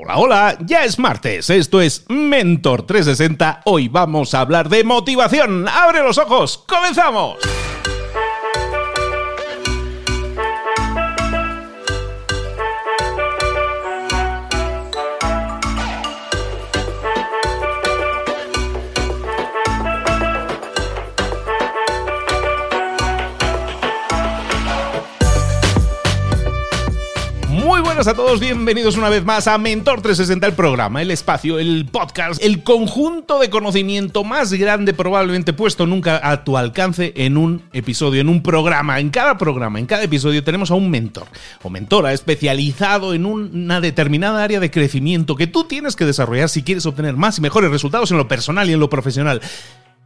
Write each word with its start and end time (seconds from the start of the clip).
Hola, 0.00 0.16
hola, 0.18 0.58
ya 0.60 0.84
es 0.84 0.96
martes, 1.00 1.50
esto 1.50 1.80
es 1.80 2.04
Mentor 2.08 2.86
360, 2.86 3.62
hoy 3.64 3.88
vamos 3.88 4.32
a 4.32 4.42
hablar 4.42 4.68
de 4.68 4.84
motivación. 4.84 5.66
¡Abre 5.66 6.04
los 6.04 6.18
ojos! 6.18 6.62
¡Comenzamos! 6.68 7.38
A 28.06 28.14
todos, 28.14 28.38
bienvenidos 28.38 28.96
una 28.96 29.08
vez 29.08 29.24
más 29.24 29.48
a 29.48 29.58
Mentor 29.58 30.02
360, 30.02 30.46
el 30.46 30.52
programa, 30.52 31.02
el 31.02 31.10
espacio, 31.10 31.58
el 31.58 31.84
podcast, 31.86 32.40
el 32.40 32.62
conjunto 32.62 33.40
de 33.40 33.50
conocimiento 33.50 34.22
más 34.22 34.52
grande 34.52 34.94
probablemente 34.94 35.52
puesto 35.52 35.84
nunca 35.84 36.20
a 36.22 36.44
tu 36.44 36.56
alcance 36.56 37.12
en 37.16 37.36
un 37.36 37.60
episodio, 37.72 38.20
en 38.20 38.28
un 38.28 38.40
programa. 38.40 39.00
En 39.00 39.10
cada 39.10 39.36
programa, 39.36 39.80
en 39.80 39.86
cada 39.86 40.04
episodio 40.04 40.44
tenemos 40.44 40.70
a 40.70 40.74
un 40.74 40.90
mentor 40.90 41.26
o 41.64 41.70
mentora 41.70 42.12
especializado 42.12 43.14
en 43.14 43.26
una 43.26 43.80
determinada 43.80 44.44
área 44.44 44.60
de 44.60 44.70
crecimiento 44.70 45.34
que 45.34 45.48
tú 45.48 45.64
tienes 45.64 45.96
que 45.96 46.04
desarrollar 46.04 46.48
si 46.48 46.62
quieres 46.62 46.86
obtener 46.86 47.16
más 47.16 47.38
y 47.38 47.40
mejores 47.40 47.72
resultados 47.72 48.12
en 48.12 48.18
lo 48.18 48.28
personal 48.28 48.70
y 48.70 48.74
en 48.74 48.80
lo 48.80 48.88
profesional. 48.88 49.40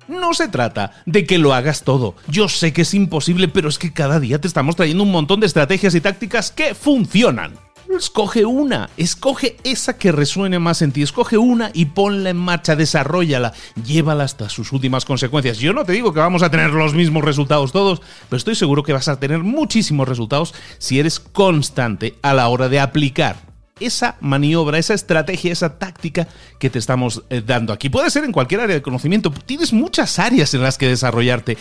No 0.09 0.33
se 0.33 0.49
trata 0.49 0.93
de 1.05 1.27
que 1.27 1.37
lo 1.37 1.53
hagas 1.53 1.83
todo. 1.83 2.15
Yo 2.27 2.49
sé 2.49 2.73
que 2.73 2.83
es 2.83 2.95
imposible, 2.95 3.49
pero 3.49 3.69
es 3.69 3.79
que 3.79 3.93
cada 3.93 4.19
día 4.19 4.41
te 4.41 4.49
estamos 4.49 4.77
trayendo 4.77 5.03
un 5.03 5.13
montón 5.13 5.41
de 5.41 5.47
estrategias 5.47 5.95
y 5.95 6.01
tácticas 6.01 6.51
que 6.51 6.75
funcionan. 6.75 7.53
Escoge 7.97 8.45
una, 8.45 8.91
escoge 8.97 9.57
esa 9.65 9.97
que 9.97 10.13
resuene 10.13 10.59
más 10.59 10.83
en 10.83 10.93
ti, 10.93 11.03
escoge 11.03 11.39
una 11.39 11.71
y 11.73 11.87
ponla 11.87 12.31
en 12.31 12.37
marcha, 12.37 12.75
desarrollala, 12.75 13.53
llévala 13.85 14.25
hasta 14.25 14.49
sus 14.49 14.73
últimas 14.73 15.05
consecuencias. 15.05 15.59
Yo 15.59 15.73
no 15.73 15.85
te 15.85 15.93
digo 15.93 16.13
que 16.13 16.21
vamos 16.21 16.43
a 16.43 16.51
tener 16.51 16.71
los 16.71 16.95
mismos 16.95 17.25
resultados 17.25 17.73
todos, 17.73 18.01
pero 18.29 18.39
estoy 18.39 18.55
seguro 18.55 18.83
que 18.83 18.93
vas 18.93 19.09
a 19.09 19.21
tener 19.21 19.41
muchísimos 19.41 20.09
resultados 20.09 20.55
si 20.79 20.99
eres 20.99 21.21
constante 21.21 22.19
a 22.23 22.35
la 22.35 22.49
hora 22.49 22.69
de 22.69 22.81
aplicar 22.81 23.53
esa 23.81 24.17
maniobra, 24.21 24.79
esa 24.79 24.95
estrategia, 24.95 25.53
esa 25.53 25.79
táctica 25.79 26.29
que 26.59 26.71
te 26.71 26.79
estamos 26.79 27.23
eh, 27.31 27.43
dando 27.45 27.73
aquí. 27.73 27.89
Puede 27.91 28.11
ser 28.11 28.25
en 28.25 28.33
cualquier 28.33 28.61
área 28.61 28.77
de 28.77 28.83
conocimiento, 28.83 29.31
tienes 29.31 29.73
muchas 29.73 30.19
áreas 30.19 30.55
en 30.55 30.63
las 30.63 30.79
que 30.79 30.89
desarrollarte 30.89 31.57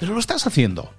pero 0.00 0.14
lo 0.14 0.18
estás 0.18 0.46
haciendo. 0.46 0.90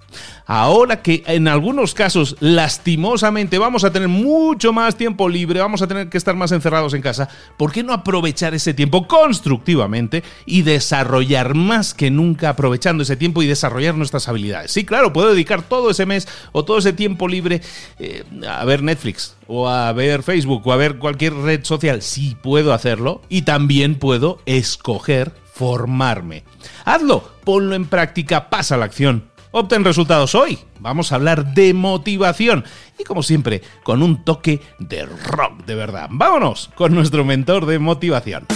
Ahora 0.46 1.02
que 1.02 1.24
en 1.26 1.48
algunos 1.48 1.92
casos, 1.92 2.36
lastimosamente, 2.38 3.58
vamos 3.58 3.82
a 3.82 3.92
tener 3.92 4.08
mucho 4.08 4.72
más 4.72 4.96
tiempo 4.96 5.28
libre, 5.28 5.60
vamos 5.60 5.82
a 5.82 5.88
tener 5.88 6.08
que 6.08 6.18
estar 6.18 6.36
más 6.36 6.52
encerrados 6.52 6.94
en 6.94 7.02
casa, 7.02 7.28
¿por 7.56 7.72
qué 7.72 7.82
no 7.82 7.92
aprovechar 7.92 8.54
ese 8.54 8.74
tiempo 8.74 9.08
constructivamente 9.08 10.22
y 10.46 10.62
desarrollar 10.62 11.54
más 11.54 11.94
que 11.94 12.10
nunca 12.10 12.50
aprovechando 12.50 13.02
ese 13.02 13.16
tiempo 13.16 13.42
y 13.42 13.48
desarrollar 13.48 13.96
nuestras 13.96 14.28
habilidades? 14.28 14.70
Sí, 14.70 14.84
claro, 14.84 15.12
puedo 15.12 15.30
dedicar 15.30 15.62
todo 15.62 15.90
ese 15.90 16.06
mes 16.06 16.28
o 16.52 16.64
todo 16.64 16.78
ese 16.78 16.92
tiempo 16.92 17.26
libre 17.26 17.60
eh, 17.98 18.22
a 18.48 18.64
ver 18.64 18.84
Netflix 18.84 19.34
o 19.48 19.68
a 19.68 19.92
ver 19.92 20.22
Facebook 20.22 20.64
o 20.64 20.72
a 20.72 20.76
ver 20.76 20.98
cualquier 20.98 21.34
red 21.34 21.64
social. 21.64 22.02
Sí, 22.02 22.36
puedo 22.40 22.72
hacerlo 22.72 23.22
y 23.28 23.42
también 23.42 23.96
puedo 23.96 24.40
escoger 24.46 25.32
formarme. 25.52 26.44
Hazlo, 26.84 27.22
ponlo 27.44 27.74
en 27.74 27.86
práctica, 27.86 28.50
pasa 28.50 28.76
la 28.76 28.86
acción. 28.86 29.30
Obtén 29.52 29.84
resultados 29.84 30.34
hoy. 30.34 30.58
Vamos 30.80 31.12
a 31.12 31.16
hablar 31.16 31.52
de 31.52 31.74
motivación 31.74 32.64
y 32.98 33.04
como 33.04 33.22
siempre, 33.22 33.62
con 33.84 34.02
un 34.02 34.24
toque 34.24 34.60
de 34.78 35.04
rock 35.04 35.64
de 35.66 35.74
verdad. 35.74 36.08
Vámonos 36.10 36.70
con 36.74 36.94
nuestro 36.94 37.24
mentor 37.24 37.66
de 37.66 37.78
motivación. 37.78 38.46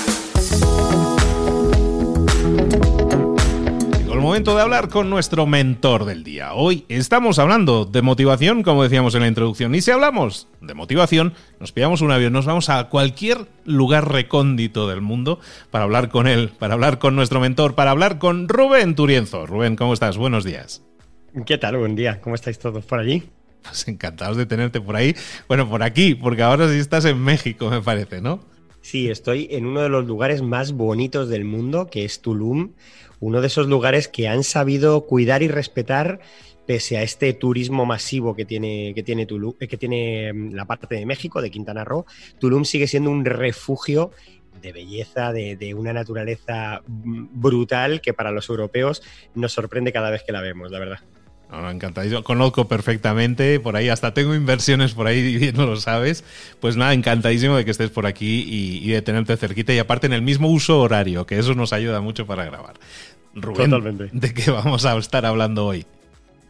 Momento 4.26 4.56
de 4.56 4.62
hablar 4.62 4.88
con 4.88 5.08
nuestro 5.08 5.46
mentor 5.46 6.04
del 6.04 6.24
día. 6.24 6.52
Hoy 6.52 6.84
estamos 6.88 7.38
hablando 7.38 7.84
de 7.84 8.02
motivación, 8.02 8.64
como 8.64 8.82
decíamos 8.82 9.14
en 9.14 9.20
la 9.20 9.28
introducción, 9.28 9.72
y 9.76 9.80
si 9.80 9.92
hablamos 9.92 10.48
de 10.60 10.74
motivación, 10.74 11.34
nos 11.60 11.70
pillamos 11.70 12.00
un 12.00 12.10
avión, 12.10 12.32
nos 12.32 12.44
vamos 12.44 12.68
a 12.68 12.88
cualquier 12.88 13.46
lugar 13.64 14.10
recóndito 14.10 14.88
del 14.88 15.00
mundo 15.00 15.38
para 15.70 15.84
hablar 15.84 16.08
con 16.08 16.26
él, 16.26 16.50
para 16.58 16.74
hablar 16.74 16.98
con 16.98 17.14
nuestro 17.14 17.38
mentor, 17.38 17.76
para 17.76 17.92
hablar 17.92 18.18
con 18.18 18.48
Rubén 18.48 18.96
Turienzo. 18.96 19.46
Rubén, 19.46 19.76
¿cómo 19.76 19.94
estás? 19.94 20.16
Buenos 20.16 20.42
días. 20.42 20.82
¿Qué 21.46 21.56
tal? 21.56 21.76
Buen 21.76 21.94
día. 21.94 22.20
¿Cómo 22.20 22.34
estáis 22.34 22.58
todos 22.58 22.84
por 22.84 22.98
allí? 22.98 23.22
Pues 23.62 23.86
encantados 23.86 24.36
de 24.36 24.46
tenerte 24.46 24.80
por 24.80 24.96
ahí. 24.96 25.14
Bueno, 25.46 25.68
por 25.70 25.84
aquí, 25.84 26.16
porque 26.16 26.42
ahora 26.42 26.68
sí 26.68 26.78
estás 26.78 27.04
en 27.04 27.20
México, 27.22 27.70
me 27.70 27.80
parece, 27.80 28.20
¿no? 28.20 28.40
Sí, 28.86 29.10
estoy 29.10 29.48
en 29.50 29.66
uno 29.66 29.80
de 29.80 29.88
los 29.88 30.06
lugares 30.06 30.42
más 30.42 30.70
bonitos 30.70 31.28
del 31.28 31.44
mundo, 31.44 31.88
que 31.88 32.04
es 32.04 32.20
Tulum 32.20 32.74
uno 33.18 33.40
de 33.40 33.48
esos 33.48 33.66
lugares 33.66 34.06
que 34.06 34.28
han 34.28 34.44
sabido 34.44 35.06
cuidar 35.06 35.42
y 35.42 35.48
respetar 35.48 36.20
pese 36.68 36.96
a 36.96 37.02
este 37.02 37.32
turismo 37.32 37.84
masivo 37.84 38.36
que 38.36 38.44
tiene, 38.44 38.92
que 38.94 39.02
tiene, 39.02 39.26
Tulum, 39.26 39.54
eh, 39.58 39.66
que 39.66 39.76
tiene 39.76 40.32
mm, 40.32 40.52
la 40.52 40.66
parte 40.66 40.94
de 40.94 41.04
México, 41.04 41.42
de 41.42 41.50
Quintana 41.50 41.82
Roo, 41.82 42.06
Tulum 42.38 42.64
sigue 42.64 42.86
siendo 42.86 43.10
un 43.10 43.24
refugio 43.24 44.12
de 44.62 44.72
belleza, 44.72 45.32
de, 45.32 45.74
una 45.74 45.92
naturaleza 45.92 46.80
mm, 46.86 47.40
brutal 47.40 48.00
que 48.00 48.14
para 48.14 48.30
los 48.30 48.48
europeos 48.48 49.02
nos 49.34 49.52
sorprende 49.52 49.92
cada 49.92 50.10
vez 50.10 50.22
que 50.22 50.30
la 50.30 50.42
vemos, 50.42 50.70
la 50.70 50.78
verdad. 50.78 51.00
No, 51.50 51.70
encantadísimo. 51.70 52.22
Conozco 52.24 52.66
perfectamente, 52.66 53.60
por 53.60 53.76
ahí 53.76 53.88
hasta 53.88 54.12
tengo 54.12 54.34
inversiones 54.34 54.94
por 54.94 55.06
ahí, 55.06 55.52
no 55.56 55.66
lo 55.66 55.76
sabes. 55.76 56.24
Pues 56.60 56.76
nada, 56.76 56.92
encantadísimo 56.92 57.56
de 57.56 57.64
que 57.64 57.70
estés 57.70 57.90
por 57.90 58.06
aquí 58.06 58.44
y, 58.46 58.88
de 58.88 59.02
tenerte 59.02 59.36
cerquita 59.36 59.72
y 59.72 59.78
aparte 59.78 60.06
en 60.06 60.12
el 60.12 60.22
mismo 60.22 60.48
uso 60.48 60.80
horario, 60.80 61.26
que 61.26 61.38
eso 61.38 61.54
nos 61.54 61.72
ayuda 61.72 62.00
mucho 62.00 62.26
para 62.26 62.44
grabar. 62.44 62.74
Rubén, 63.34 63.70
Totalmente. 63.70 64.08
¿de 64.12 64.34
qué 64.34 64.50
vamos 64.50 64.84
a 64.86 64.96
estar 64.96 65.26
hablando 65.26 65.66
hoy? 65.66 65.84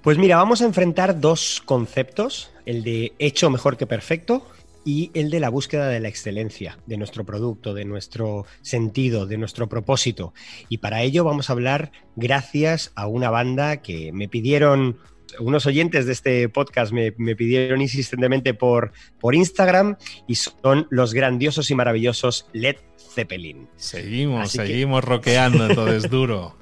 Pues 0.02 0.18
mira, 0.18 0.36
vamos 0.36 0.62
a 0.62 0.66
enfrentar 0.66 1.20
dos 1.20 1.60
conceptos, 1.64 2.50
el 2.64 2.84
de 2.84 3.12
hecho 3.18 3.50
mejor 3.50 3.76
que 3.76 3.86
perfecto 3.86 4.46
y 4.86 5.10
el 5.14 5.30
de 5.30 5.40
la 5.40 5.50
búsqueda 5.50 5.88
de 5.88 5.98
la 5.98 6.06
excelencia 6.06 6.78
de 6.86 6.96
nuestro 6.96 7.26
producto, 7.26 7.74
de 7.74 7.84
nuestro 7.84 8.46
sentido, 8.62 9.26
de 9.26 9.36
nuestro 9.36 9.68
propósito. 9.68 10.32
Y 10.68 10.78
para 10.78 11.02
ello 11.02 11.24
vamos 11.24 11.50
a 11.50 11.54
hablar 11.54 11.90
gracias 12.14 12.92
a 12.94 13.08
una 13.08 13.28
banda 13.28 13.82
que 13.82 14.12
me 14.12 14.28
pidieron 14.28 14.98
unos 15.40 15.66
oyentes 15.66 16.06
de 16.06 16.12
este 16.12 16.48
podcast 16.48 16.92
me, 16.92 17.10
pidieron 17.10 17.82
insistentemente 17.82 18.54
por, 18.54 18.92
por, 19.18 19.34
Instagram 19.34 19.96
y 20.28 20.36
son 20.36 20.86
los 20.88 21.14
grandiosos 21.14 21.68
y 21.72 21.74
maravillosos 21.74 22.46
Led 22.52 22.76
Zeppelin. 22.96 23.68
Seguimos, 23.76 24.52
seguimos 24.52 25.02
roqueando, 25.02 25.66
entonces 25.68 26.08
duro. 26.10 26.56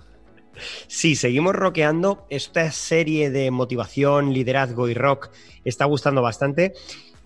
Sí, 0.87 1.15
seguimos 1.15 1.55
rockeando. 1.55 2.27
Esta 2.31 2.73
serie 2.73 3.31
de 3.31 3.51
motivación, 3.51 4.33
liderazgo 4.33 4.89
y 4.89 4.95
rock 4.95 5.31
está 5.65 5.85
gustando 5.85 6.23
bastante. 6.23 6.73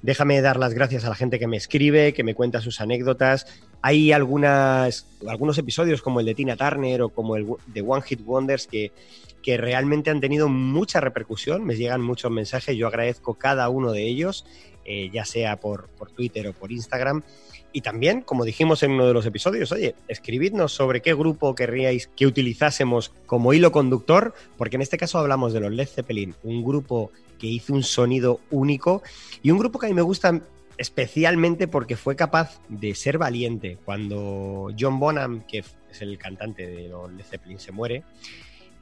Déjame 0.03 0.41
dar 0.41 0.59
las 0.59 0.75
gracias 0.75 1.05
a 1.05 1.09
la 1.09 1.15
gente 1.17 1.39
que 1.39 1.49
me 1.49 1.57
escribe, 1.57 2.13
que 2.13 2.23
me 2.23 2.35
cuenta 2.35 2.61
sus 2.61 2.81
anécdotas. 2.81 3.47
Hay 3.83 4.13
algunas, 4.13 5.07
algunos 5.27 5.59
episodios 5.59 6.03
como 6.03 6.21
el 6.21 6.27
de 6.27 6.35
Tina 6.35 6.57
Turner 6.57 7.03
o 7.03 7.09
como 7.09 7.37
el 7.37 7.47
de 7.67 7.83
One 7.83 8.03
Hit 8.03 8.21
Wonders 8.25 8.67
que, 8.67 8.93
realmente 9.57 10.11
han 10.11 10.21
tenido 10.21 10.51
mucha 10.51 11.01
repercusión. 11.01 11.65
Me 11.65 11.75
llegan 11.75 12.03
muchos 12.03 12.31
mensajes, 12.31 12.77
yo 12.77 12.87
agradezco 12.87 13.33
cada 13.33 13.71
uno 13.71 13.93
de 13.93 14.07
ellos, 14.07 14.45
eh, 14.85 15.09
ya 15.11 15.25
sea 15.25 15.59
por, 15.59 15.89
por 15.89 16.11
Twitter 16.11 16.49
o 16.49 16.53
por 16.53 16.71
Instagram. 16.71 17.23
Y 17.79 17.81
también, 17.81 18.23
como 18.23 18.45
dijimos 18.45 18.83
en 18.83 18.91
uno 18.91 19.07
de 19.07 19.15
los 19.15 19.25
episodios, 19.25 19.71
oye, 19.71 19.95
escribidnos 20.09 20.73
sobre 20.73 21.01
qué 21.01 21.15
grupo 21.15 21.55
querríais 21.55 22.09
que 22.09 22.27
utilizásemos 22.27 23.13
como 23.25 23.53
hilo 23.53 23.71
conductor, 23.71 24.35
porque 24.57 24.75
en 24.75 24.83
este 24.83 24.99
caso 24.99 25.17
hablamos 25.17 25.53
de 25.53 25.61
los 25.61 25.71
Led 25.71 25.87
Zeppelin, 25.87 26.35
un 26.43 26.65
grupo 26.65 27.13
que 27.39 27.47
hizo 27.47 27.73
un 27.73 27.85
sonido 27.85 28.41
único 28.51 29.05
y 29.45 29.53
un 29.53 29.61
grupo 29.61 29.79
que 29.79 29.87
a 29.87 29.91
mí 29.91 29.95
me 29.95 30.03
gusta 30.03 30.41
especialmente 30.77 31.69
porque 31.69 31.95
fue 31.95 32.17
capaz 32.17 32.61
de 32.69 32.97
ser 32.97 33.17
valiente 33.17 33.79
cuando 33.85 34.75
John 34.77 34.99
Bonham, 34.99 35.45
que 35.47 35.59
es 35.59 36.03
el 36.03 36.19
cantante 36.19 36.67
de 36.67 36.89
los 36.89 37.13
Led 37.13 37.25
Zeppelin, 37.27 37.61
se 37.61 37.71
muere. 37.71 38.03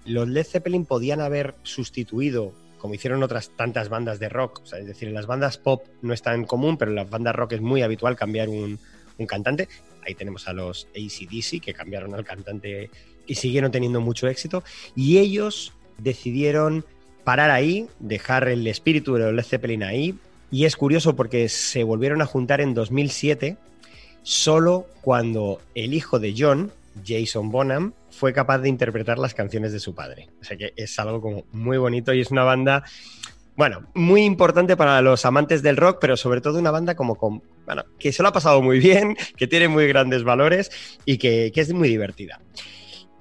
Los 0.06 0.26
Led 0.26 0.46
Zeppelin 0.46 0.86
podían 0.86 1.20
haber 1.20 1.54
sustituido 1.64 2.54
como 2.78 2.94
hicieron 2.94 3.22
otras 3.22 3.50
tantas 3.56 3.88
bandas 3.88 4.18
de 4.18 4.28
rock. 4.28 4.62
es 4.78 4.86
decir, 4.86 5.08
en 5.08 5.14
las 5.14 5.26
bandas 5.26 5.58
pop 5.58 5.84
no 6.02 6.12
es 6.12 6.22
tan 6.22 6.44
común, 6.44 6.76
pero 6.76 6.90
en 6.90 6.96
las 6.96 7.10
bandas 7.10 7.34
rock 7.34 7.52
es 7.52 7.60
muy 7.60 7.82
habitual 7.82 8.16
cambiar 8.16 8.48
un, 8.48 8.78
cantante. 9.24 9.68
Ahí 10.04 10.14
tenemos 10.14 10.46
a 10.48 10.52
los 10.52 10.88
ACDC 10.94 11.62
que 11.62 11.72
cambiaron 11.72 12.14
al 12.14 12.24
cantante 12.24 12.90
y 13.26 13.34
siguieron 13.34 13.70
teniendo 13.72 14.00
mucho 14.00 14.28
éxito. 14.28 14.62
Y 14.94 15.18
ellos 15.18 15.72
decidieron 15.98 16.84
parar 17.24 17.50
ahí, 17.50 17.88
dejar 17.98 18.48
el 18.48 18.66
espíritu 18.66 19.14
de 19.14 19.20
los 19.20 19.34
Led 19.34 19.44
Zeppelin 19.44 19.82
ahí. 19.82 20.14
Y 20.50 20.64
es 20.64 20.76
curioso 20.76 21.16
porque 21.16 21.48
se 21.48 21.82
volvieron 21.82 22.22
a 22.22 22.26
juntar 22.26 22.60
en 22.60 22.74
2007, 22.74 23.56
solo 24.22 24.86
cuando 25.00 25.60
el 25.74 25.92
hijo 25.92 26.20
de 26.20 26.34
John, 26.36 26.70
Jason 27.04 27.50
Bonham, 27.50 27.94
fue 28.10 28.32
capaz 28.32 28.58
de 28.58 28.68
interpretar 28.68 29.18
las 29.18 29.34
canciones 29.34 29.72
de 29.72 29.80
su 29.80 29.94
padre. 29.94 30.28
O 30.40 30.44
sea 30.44 30.56
que 30.56 30.72
es 30.76 30.98
algo 30.98 31.20
como 31.20 31.44
muy 31.52 31.78
bonito 31.78 32.14
y 32.14 32.20
es 32.20 32.30
una 32.30 32.44
banda 32.44 32.84
Bueno, 33.56 33.86
muy 33.94 34.24
importante 34.24 34.76
para 34.76 35.00
los 35.00 35.24
amantes 35.24 35.62
del 35.62 35.78
rock, 35.78 35.96
pero 35.98 36.18
sobre 36.18 36.42
todo 36.42 36.58
una 36.58 36.70
banda 36.70 36.94
como 36.94 37.14
con, 37.14 37.42
bueno, 37.64 37.84
que 37.98 38.12
se 38.12 38.22
lo 38.22 38.28
ha 38.28 38.32
pasado 38.32 38.60
muy 38.60 38.78
bien, 38.78 39.16
que 39.36 39.46
tiene 39.46 39.68
muy 39.68 39.88
grandes 39.88 40.24
valores 40.24 40.70
y 41.06 41.16
que, 41.16 41.50
es 41.54 41.72
muy 41.72 41.88
divertida. 41.88 42.40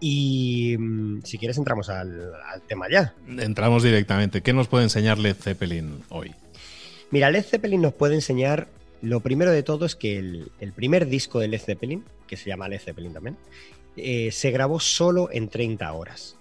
Y 0.02 0.76
mm, 0.78 1.22
si 1.24 1.38
quieres 1.38 1.58
entramos 1.58 1.88
al, 1.88 2.34
tema 2.68 2.88
ya. 2.92 3.14
Entramos 3.28 3.82
directamente. 3.82 4.42
¿Qué 4.42 4.52
nos 4.52 4.68
puede 4.68 4.84
enseñar 4.84 5.18
Led 5.18 5.38
Zeppelin 5.38 6.04
hoy? 6.10 6.34
Mira, 7.12 7.32
Led 7.32 7.46
Zeppelin 7.46 7.82
nos 7.82 7.94
puede 7.94 8.16
enseñar, 8.16 8.68
lo 9.02 9.22
primero 9.22 9.52
de 9.52 9.64
todo 9.64 9.86
es 9.86 9.96
que 9.96 10.18
el, 10.18 10.74
primer 10.76 11.08
disco 11.08 11.40
de 11.40 11.48
Led 11.48 11.62
Zeppelin, 11.62 12.04
que 12.28 12.36
se 12.36 12.50
llama 12.50 12.68
Led 12.68 12.82
Zeppelin 12.82 13.14
también, 13.14 13.38
eh, 13.96 14.34
se 14.34 14.52
grabó 14.52 14.82
solo 14.82 15.30
en 15.32 15.48
30 15.48 15.94
horas. 15.94 16.38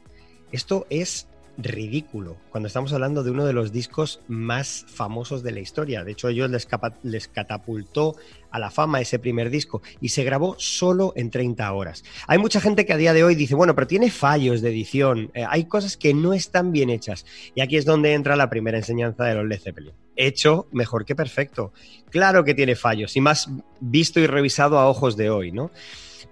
Esto 0.50 0.85
es 0.91 1.29
ridículo 1.56 2.37
cuando 2.51 2.67
estamos 2.67 2.93
hablando 2.93 3.23
de 3.23 3.31
uno 3.31 3.45
de 3.45 3.53
los 3.53 3.73
discos 3.73 4.21
más 4.29 4.85
famosos 4.89 5.43
de 5.43 5.53
la 5.53 5.61
historia. 5.61 6.05
De 6.05 6.12
hecho, 6.12 6.29
ellos 6.29 6.51
les, 6.51 7.29
catapultó 7.29 8.17
a 8.51 8.59
la 8.59 8.71
fama 8.71 9.01
ese 9.01 9.19
primer 9.19 9.51
disco 9.51 9.83
y 10.01 10.11
se 10.11 10.25
grabó 10.25 10.56
solo 10.59 11.12
en 11.17 11.31
30 11.31 11.73
horas. 11.73 12.05
Hay 12.27 12.39
mucha 12.39 12.61
gente 12.61 12.87
que 12.87 12.93
a 12.93 12.97
día 12.97 13.12
de 13.12 13.25
hoy 13.25 13.35
dice, 13.35 13.55
bueno, 13.55 13.75
pero 13.75 13.87
tiene 13.87 14.11
fallos 14.11 14.61
de 14.62 14.71
edición, 14.71 15.31
eh, 15.35 15.45
hay 15.49 15.65
cosas 15.65 15.97
que 15.97 16.15
no 16.15 16.33
están 16.33 16.73
bien 16.73 16.91
hechas. 16.91 17.25
Y 17.55 17.61
aquí 17.61 17.77
es 17.77 17.85
donde 17.85 18.15
entra 18.15 18.37
la 18.37 18.51
primera 18.51 18.79
enseñanza 18.79 19.25
de 19.25 19.35
los 19.35 19.47
Led 19.47 19.61
Zeppelin. 19.61 19.95
Hecho 20.17 20.69
mejor 20.73 21.05
que 21.05 21.17
perfecto. 21.17 21.73
Claro 22.11 22.45
que 22.45 22.55
tiene 22.55 22.77
fallos 22.77 23.17
y 23.17 23.21
más 23.21 23.51
visto 23.81 24.21
y 24.21 24.27
revisado 24.27 24.79
a 24.79 24.89
ojos 24.89 25.17
de 25.17 25.31
hoy, 25.31 25.51
¿no? 25.51 25.71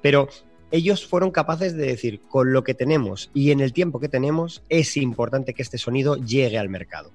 Pero 0.01 0.29
ellos 0.73 1.07
fueron 1.07 1.31
capaces 1.31 1.77
de 1.77 1.87
decir, 1.87 2.21
con 2.21 2.53
lo 2.53 2.65
que 2.65 2.75
tenemos 2.75 3.31
y 3.33 3.53
en 3.53 3.61
el 3.61 3.73
tiempo 3.73 4.01
que 4.01 4.09
tenemos, 4.09 4.63
es 4.69 4.97
importante 4.97 5.55
que 5.55 5.63
este 5.63 5.79
sonido 5.79 6.17
llegue 6.17 6.59
al 6.59 6.69
mercado. 6.69 7.13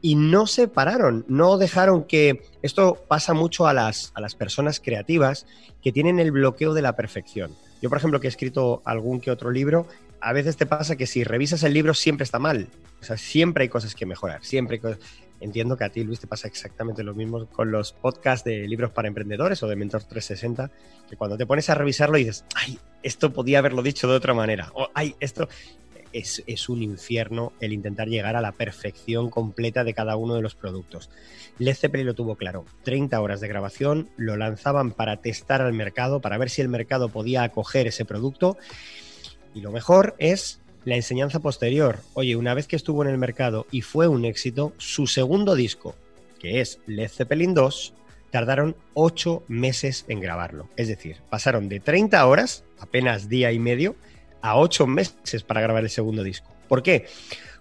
Y 0.00 0.16
no 0.16 0.46
se 0.46 0.68
pararon, 0.68 1.24
no 1.28 1.56
dejaron 1.56 2.04
que... 2.04 2.42
Esto 2.62 3.02
pasa 3.06 3.34
mucho 3.34 3.66
a 3.66 3.72
las, 3.72 4.10
a 4.14 4.20
las 4.20 4.34
personas 4.34 4.80
creativas 4.80 5.46
que 5.82 5.92
tienen 5.92 6.18
el 6.18 6.32
bloqueo 6.32 6.74
de 6.74 6.82
la 6.82 6.96
perfección. 6.96 7.54
Yo, 7.80 7.90
por 7.90 7.98
ejemplo, 7.98 8.20
que 8.20 8.26
he 8.26 8.30
escrito 8.30 8.82
algún 8.84 9.20
que 9.20 9.30
otro 9.30 9.50
libro, 9.50 9.86
a 10.20 10.32
veces 10.32 10.56
te 10.56 10.66
pasa 10.66 10.96
que 10.96 11.06
si 11.06 11.24
revisas 11.24 11.62
el 11.62 11.74
libro 11.74 11.92
siempre 11.92 12.24
está 12.24 12.38
mal. 12.38 12.68
O 13.00 13.04
sea, 13.04 13.18
siempre 13.18 13.64
hay 13.64 13.68
cosas 13.68 13.94
que 13.94 14.06
mejorar, 14.06 14.42
siempre 14.42 14.80
hay 14.82 14.96
Entiendo 15.44 15.76
que 15.76 15.84
a 15.84 15.90
ti, 15.90 16.04
Luis, 16.04 16.20
te 16.20 16.26
pasa 16.26 16.48
exactamente 16.48 17.02
lo 17.02 17.14
mismo 17.14 17.46
con 17.46 17.70
los 17.70 17.92
podcasts 17.92 18.44
de 18.44 18.66
libros 18.66 18.92
para 18.92 19.08
emprendedores 19.08 19.62
o 19.62 19.68
de 19.68 19.76
Mentor 19.76 20.04
360, 20.04 20.70
que 21.08 21.16
cuando 21.16 21.36
te 21.36 21.44
pones 21.44 21.68
a 21.68 21.74
revisarlo 21.74 22.16
dices, 22.16 22.46
ay, 22.54 22.78
esto 23.04 23.32
podía 23.32 23.60
haberlo 23.60 23.82
dicho 23.82 24.08
de 24.08 24.16
otra 24.16 24.34
manera, 24.34 24.72
o 24.74 24.88
ay, 24.94 25.14
esto 25.20 25.48
es, 26.12 26.42
es, 26.46 26.68
un 26.68 26.82
infierno 26.82 27.52
el 27.60 27.72
intentar 27.72 28.08
llegar 28.08 28.34
a 28.36 28.40
la 28.40 28.52
perfección 28.52 29.30
completa 29.30 29.84
de 29.84 29.94
cada 29.94 30.16
uno 30.16 30.34
de 30.34 30.42
los 30.42 30.54
productos. 30.54 31.10
Led 31.58 31.74
Zeppelin 31.74 32.06
lo 32.06 32.14
tuvo 32.14 32.36
claro, 32.36 32.64
30 32.84 33.20
horas 33.20 33.40
de 33.40 33.48
grabación, 33.48 34.08
lo 34.16 34.36
lanzaban 34.36 34.92
para 34.92 35.18
testar 35.18 35.60
al 35.60 35.72
mercado, 35.72 36.20
para 36.20 36.38
ver 36.38 36.50
si 36.50 36.62
el 36.62 36.68
mercado 36.68 37.08
podía 37.08 37.42
acoger 37.42 37.86
ese 37.86 38.04
producto, 38.04 38.56
y 39.54 39.60
lo 39.60 39.70
mejor 39.70 40.14
es 40.18 40.60
la 40.84 40.96
enseñanza 40.96 41.40
posterior. 41.40 42.00
Oye, 42.14 42.36
una 42.36 42.54
vez 42.54 42.66
que 42.66 42.76
estuvo 42.76 43.02
en 43.02 43.10
el 43.10 43.18
mercado 43.18 43.66
y 43.70 43.82
fue 43.82 44.08
un 44.08 44.24
éxito, 44.24 44.72
su 44.78 45.06
segundo 45.06 45.54
disco, 45.54 45.94
que 46.38 46.60
es 46.60 46.80
Led 46.86 47.08
Zeppelin 47.08 47.54
2, 47.54 47.94
tardaron 48.34 48.74
ocho 48.94 49.44
meses 49.46 50.06
en 50.08 50.18
grabarlo. 50.18 50.68
Es 50.76 50.88
decir, 50.88 51.18
pasaron 51.30 51.68
de 51.68 51.78
30 51.78 52.26
horas, 52.26 52.64
apenas 52.80 53.28
día 53.28 53.52
y 53.52 53.60
medio, 53.60 53.94
a 54.42 54.56
ocho 54.56 54.88
meses 54.88 55.44
para 55.44 55.60
grabar 55.60 55.84
el 55.84 55.90
segundo 55.90 56.24
disco. 56.24 56.52
¿Por 56.66 56.82
qué? 56.82 57.06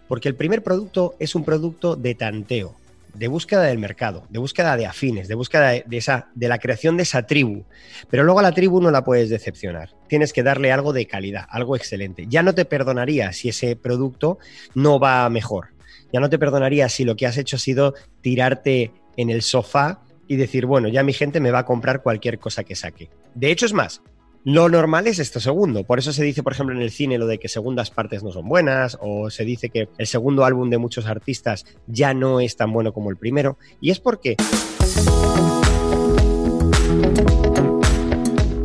Porque 0.07 0.29
el 0.29 0.35
primer 0.35 0.63
producto 0.63 1.13
es 1.19 1.35
un 1.35 1.45
producto 1.45 1.95
de 1.95 2.15
tanteo 2.15 2.75
de 3.13 3.27
búsqueda 3.27 3.61
del 3.61 3.77
mercado, 3.77 4.25
de 4.31 4.39
búsqueda 4.39 4.75
de 4.75 4.87
afines, 4.87 5.27
de 5.27 5.35
búsqueda 5.35 5.69
de, 5.69 5.85
esa, 5.91 6.29
de 6.33 6.47
la 6.47 6.57
creación 6.57 6.97
de 6.97 7.03
esa 7.03 7.27
tribu. 7.27 7.65
Pero 8.09 8.23
luego 8.23 8.39
a 8.39 8.41
la 8.41 8.53
tribu 8.53 8.81
no 8.81 8.89
la 8.89 9.03
puedes 9.03 9.29
decepcionar. 9.29 9.91
Tienes 10.07 10.33
que 10.33 10.41
darle 10.41 10.71
algo 10.71 10.91
de 10.91 11.05
calidad, 11.05 11.45
algo 11.49 11.75
excelente. 11.75 12.25
Ya 12.27 12.41
no 12.41 12.55
te 12.55 12.65
perdonaría 12.65 13.31
si 13.31 13.49
ese 13.49 13.75
producto 13.75 14.39
no 14.73 14.99
va 14.99 15.29
mejor. 15.29 15.67
Ya 16.11 16.19
no 16.19 16.31
te 16.31 16.39
perdonaría 16.39 16.89
si 16.89 17.03
lo 17.03 17.15
que 17.15 17.27
has 17.27 17.37
hecho 17.37 17.57
ha 17.57 17.59
sido 17.59 17.93
tirarte 18.21 18.91
en 19.17 19.29
el 19.29 19.43
sofá 19.43 19.99
y 20.27 20.35
decir, 20.35 20.65
bueno, 20.65 20.87
ya 20.87 21.03
mi 21.03 21.13
gente 21.13 21.39
me 21.39 21.51
va 21.51 21.59
a 21.59 21.65
comprar 21.65 22.01
cualquier 22.01 22.39
cosa 22.39 22.63
que 22.63 22.75
saque. 22.75 23.09
De 23.35 23.51
hecho, 23.51 23.65
es 23.65 23.73
más, 23.73 24.01
lo 24.45 24.67
normal 24.67 25.07
es 25.07 25.19
esto 25.19 25.39
segundo. 25.39 25.85
Por 25.85 25.99
eso 25.99 26.11
se 26.11 26.23
dice, 26.23 26.43
por 26.43 26.51
ejemplo, 26.51 26.75
en 26.75 26.81
el 26.81 26.91
cine 26.91 27.17
lo 27.17 27.27
de 27.27 27.39
que 27.39 27.47
segundas 27.47 27.91
partes 27.91 28.23
no 28.23 28.31
son 28.31 28.49
buenas, 28.49 28.97
o 28.99 29.29
se 29.29 29.45
dice 29.45 29.69
que 29.69 29.87
el 29.97 30.07
segundo 30.07 30.43
álbum 30.43 30.69
de 30.69 30.77
muchos 30.77 31.05
artistas 31.05 31.65
ya 31.87 32.13
no 32.13 32.41
es 32.41 32.57
tan 32.57 32.73
bueno 32.73 32.93
como 32.93 33.09
el 33.09 33.17
primero. 33.17 33.57
Y 33.79 33.91
es 33.91 33.99
porque 33.99 34.35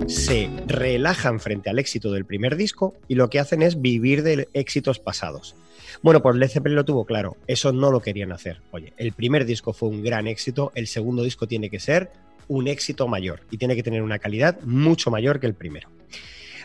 se 0.09 0.51
relajan 0.67 1.39
frente 1.39 1.71
al 1.71 1.79
éxito 1.79 2.11
del 2.11 2.25
primer 2.25 2.57
disco 2.57 2.95
y 3.07 3.15
lo 3.15 3.31
que 3.31 3.39
hacen 3.39 3.63
es 3.63 3.81
vivir 3.81 4.23
de 4.23 4.49
éxitos 4.55 4.99
pasados. 4.99 5.55
Bueno, 6.03 6.23
pues 6.23 6.37
Led 6.37 6.49
Zeppelin 6.49 6.77
lo 6.77 6.85
tuvo 6.85 7.05
claro, 7.05 7.37
eso 7.47 7.73
no 7.73 7.91
lo 7.91 8.01
querían 8.01 8.33
hacer. 8.33 8.61
Oye, 8.71 8.93
el 8.97 9.13
primer 9.13 9.45
disco 9.45 9.73
fue 9.73 9.89
un 9.89 10.03
gran 10.03 10.27
éxito, 10.27 10.73
el 10.75 10.87
segundo 10.87 11.23
disco 11.23 11.47
tiene 11.47 11.71
que 11.71 11.81
ser 11.81 12.11
un 12.49 12.69
éxito 12.69 13.09
mayor 13.09 13.41
y 13.51 13.59
tiene 13.59 13.77
que 13.77 13.83
tener 13.83 14.03
una 14.03 14.19
calidad 14.19 14.61
mucho 14.63 15.11
mayor 15.11 15.39
que 15.41 15.47
el 15.47 15.55
primero. 15.55 15.89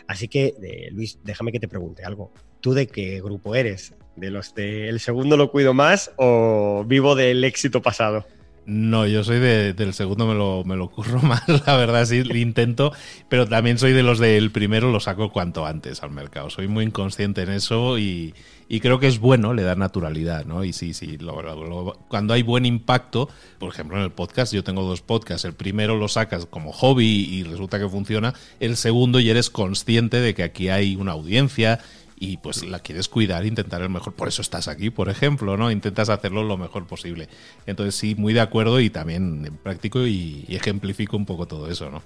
Así 0.06 0.28
que, 0.28 0.54
eh, 0.62 0.90
Luis, 0.92 1.18
déjame 1.24 1.52
que 1.52 1.60
te 1.60 1.68
pregunte 1.68 2.04
algo. 2.04 2.32
¿Tú 2.60 2.74
de 2.74 2.86
qué 2.86 3.20
grupo 3.20 3.54
eres? 3.54 3.94
¿De 4.16 4.30
los 4.30 4.54
de 4.54 4.88
el 4.88 5.00
segundo 5.00 5.36
lo 5.36 5.50
cuido 5.50 5.74
más 5.74 6.12
o 6.16 6.84
vivo 6.86 7.14
del 7.14 7.42
éxito 7.44 7.82
pasado? 7.82 8.26
No, 8.66 9.06
yo 9.06 9.22
soy 9.24 9.40
del 9.40 9.92
segundo, 9.92 10.26
me 10.26 10.34
lo, 10.34 10.64
me 10.64 10.74
lo 10.74 10.90
curro 10.90 11.20
más, 11.22 11.46
la 11.66 11.76
verdad, 11.76 12.06
sí, 12.06 12.24
lo 12.24 12.36
intento, 12.36 12.92
pero 13.28 13.46
también 13.46 13.78
soy 13.78 13.92
de 13.92 14.02
los 14.02 14.18
del 14.18 14.50
primero, 14.50 14.90
lo 14.90 15.00
saco 15.00 15.30
cuanto 15.32 15.66
antes 15.66 16.02
al 16.02 16.10
mercado. 16.10 16.48
Soy 16.48 16.66
muy 16.66 16.84
inconsciente 16.84 17.42
en 17.42 17.50
eso 17.50 17.98
y, 17.98 18.34
creo 18.80 18.98
que 18.98 19.06
es 19.06 19.18
bueno, 19.18 19.52
le 19.52 19.64
da 19.64 19.74
naturalidad, 19.74 20.46
¿no? 20.46 20.64
Y 20.64 20.72
sí, 20.72 20.94
sí, 20.94 21.18
cuando 22.08 22.32
hay 22.32 22.42
buen 22.42 22.64
impacto, 22.64 23.28
por 23.58 23.70
ejemplo, 23.70 23.98
en 23.98 24.04
el 24.04 24.12
podcast, 24.12 24.54
yo 24.54 24.64
tengo 24.64 24.82
dos 24.82 25.02
podcasts, 25.02 25.44
el 25.44 25.54
primero 25.54 25.96
lo 25.96 26.08
sacas 26.08 26.46
como 26.46 26.72
hobby 26.72 27.06
y 27.06 27.44
resulta 27.44 27.78
que 27.78 27.88
funciona, 27.88 28.32
el 28.60 28.76
segundo 28.76 29.20
y 29.20 29.28
eres 29.28 29.50
consciente 29.50 30.20
de 30.20 30.34
que 30.34 30.42
aquí 30.42 30.70
hay 30.70 30.96
una 30.96 31.12
audiencia 31.12 31.80
y 32.24 32.36
pues 32.38 32.64
la 32.64 32.80
quieres 32.80 33.08
cuidar, 33.08 33.44
intentar 33.44 33.82
el 33.82 33.90
mejor. 33.90 34.14
Por 34.14 34.28
eso 34.28 34.42
estás 34.42 34.68
aquí, 34.68 34.90
por 34.90 35.08
ejemplo, 35.08 35.56
¿no? 35.56 35.70
Intentas 35.70 36.08
hacerlo 36.08 36.42
lo 36.42 36.56
mejor 36.56 36.86
posible. 36.86 37.28
Entonces 37.66 37.94
sí, 37.94 38.14
muy 38.14 38.32
de 38.32 38.40
acuerdo 38.40 38.80
y 38.80 38.90
también 38.90 39.58
practico 39.62 40.06
y, 40.06 40.44
y 40.48 40.56
ejemplifico 40.56 41.16
un 41.16 41.26
poco 41.26 41.46
todo 41.46 41.70
eso, 41.70 41.90
¿no? 41.90 42.02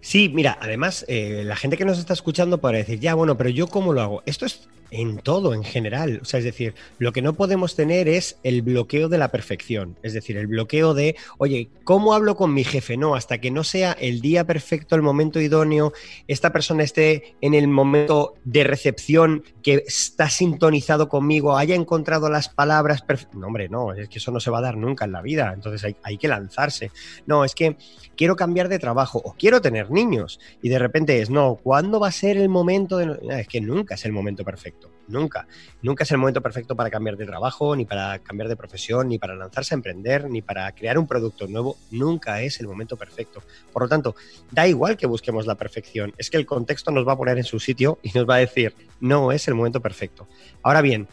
Sí, 0.00 0.30
mira, 0.30 0.58
además, 0.60 1.04
eh, 1.08 1.42
la 1.44 1.56
gente 1.56 1.76
que 1.76 1.84
nos 1.84 1.98
está 1.98 2.14
escuchando 2.14 2.58
para 2.58 2.78
decir, 2.78 3.00
ya, 3.00 3.14
bueno, 3.14 3.36
pero 3.36 3.50
yo 3.50 3.66
cómo 3.66 3.92
lo 3.92 4.00
hago. 4.00 4.22
Esto 4.24 4.46
es 4.46 4.68
en 4.90 5.18
todo, 5.18 5.54
en 5.54 5.64
general. 5.64 6.20
O 6.22 6.24
sea, 6.24 6.38
es 6.38 6.44
decir, 6.44 6.74
lo 6.98 7.12
que 7.12 7.22
no 7.22 7.34
podemos 7.34 7.76
tener 7.76 8.08
es 8.08 8.38
el 8.42 8.62
bloqueo 8.62 9.08
de 9.08 9.18
la 9.18 9.30
perfección. 9.30 9.98
Es 10.02 10.12
decir, 10.12 10.36
el 10.36 10.46
bloqueo 10.46 10.94
de, 10.94 11.16
oye, 11.38 11.70
¿cómo 11.84 12.14
hablo 12.14 12.36
con 12.36 12.52
mi 12.52 12.64
jefe? 12.64 12.96
No, 12.96 13.14
hasta 13.14 13.38
que 13.38 13.50
no 13.50 13.64
sea 13.64 13.92
el 13.92 14.20
día 14.20 14.44
perfecto, 14.46 14.96
el 14.96 15.02
momento 15.02 15.40
idóneo, 15.40 15.92
esta 16.28 16.52
persona 16.52 16.82
esté 16.82 17.36
en 17.40 17.54
el 17.54 17.68
momento 17.68 18.34
de 18.44 18.64
recepción 18.64 19.44
que 19.62 19.84
está 19.86 20.28
sintonizado 20.28 21.08
conmigo, 21.08 21.56
haya 21.56 21.74
encontrado 21.74 22.28
las 22.28 22.48
palabras 22.48 23.02
perfectas. 23.02 23.36
No, 23.36 23.46
hombre, 23.46 23.68
no, 23.68 23.92
es 23.92 24.08
que 24.08 24.18
eso 24.18 24.32
no 24.32 24.40
se 24.40 24.50
va 24.50 24.58
a 24.58 24.62
dar 24.62 24.76
nunca 24.76 25.04
en 25.04 25.12
la 25.12 25.22
vida. 25.22 25.52
Entonces 25.54 25.84
hay, 25.84 25.96
hay 26.02 26.18
que 26.18 26.28
lanzarse. 26.28 26.90
No, 27.26 27.44
es 27.44 27.54
que 27.54 27.76
quiero 28.16 28.36
cambiar 28.36 28.68
de 28.68 28.78
trabajo 28.78 29.20
o 29.24 29.34
quiero 29.38 29.60
tener 29.60 29.89
niños. 29.90 30.40
Y 30.62 30.68
de 30.68 30.78
repente 30.78 31.20
es, 31.20 31.30
no, 31.30 31.56
¿cuándo 31.56 32.00
va 32.00 32.08
a 32.08 32.12
ser 32.12 32.36
el 32.36 32.48
momento? 32.48 32.96
De... 32.96 33.18
Es 33.40 33.48
que 33.48 33.60
nunca 33.60 33.94
es 33.94 34.04
el 34.04 34.12
momento 34.12 34.44
perfecto, 34.44 34.90
nunca. 35.08 35.46
Nunca 35.82 36.04
es 36.04 36.10
el 36.10 36.18
momento 36.18 36.40
perfecto 36.40 36.76
para 36.76 36.90
cambiar 36.90 37.16
de 37.16 37.26
trabajo, 37.26 37.74
ni 37.76 37.84
para 37.84 38.18
cambiar 38.20 38.48
de 38.48 38.56
profesión, 38.56 39.08
ni 39.08 39.18
para 39.18 39.34
lanzarse 39.34 39.74
a 39.74 39.76
emprender, 39.76 40.28
ni 40.30 40.42
para 40.42 40.70
crear 40.72 40.98
un 40.98 41.06
producto 41.06 41.46
nuevo. 41.46 41.76
Nunca 41.90 42.42
es 42.42 42.60
el 42.60 42.68
momento 42.68 42.96
perfecto. 42.96 43.42
Por 43.72 43.82
lo 43.82 43.88
tanto, 43.88 44.14
da 44.50 44.66
igual 44.66 44.96
que 44.96 45.06
busquemos 45.06 45.46
la 45.46 45.54
perfección, 45.54 46.14
es 46.18 46.30
que 46.30 46.36
el 46.36 46.46
contexto 46.46 46.90
nos 46.90 47.06
va 47.06 47.12
a 47.12 47.18
poner 47.18 47.38
en 47.38 47.44
su 47.44 47.60
sitio 47.60 47.98
y 48.02 48.10
nos 48.14 48.28
va 48.28 48.36
a 48.36 48.38
decir, 48.38 48.74
no 49.00 49.32
es 49.32 49.48
el 49.48 49.54
momento 49.54 49.80
perfecto. 49.80 50.28
Ahora 50.62 50.82
bien, 50.82 51.08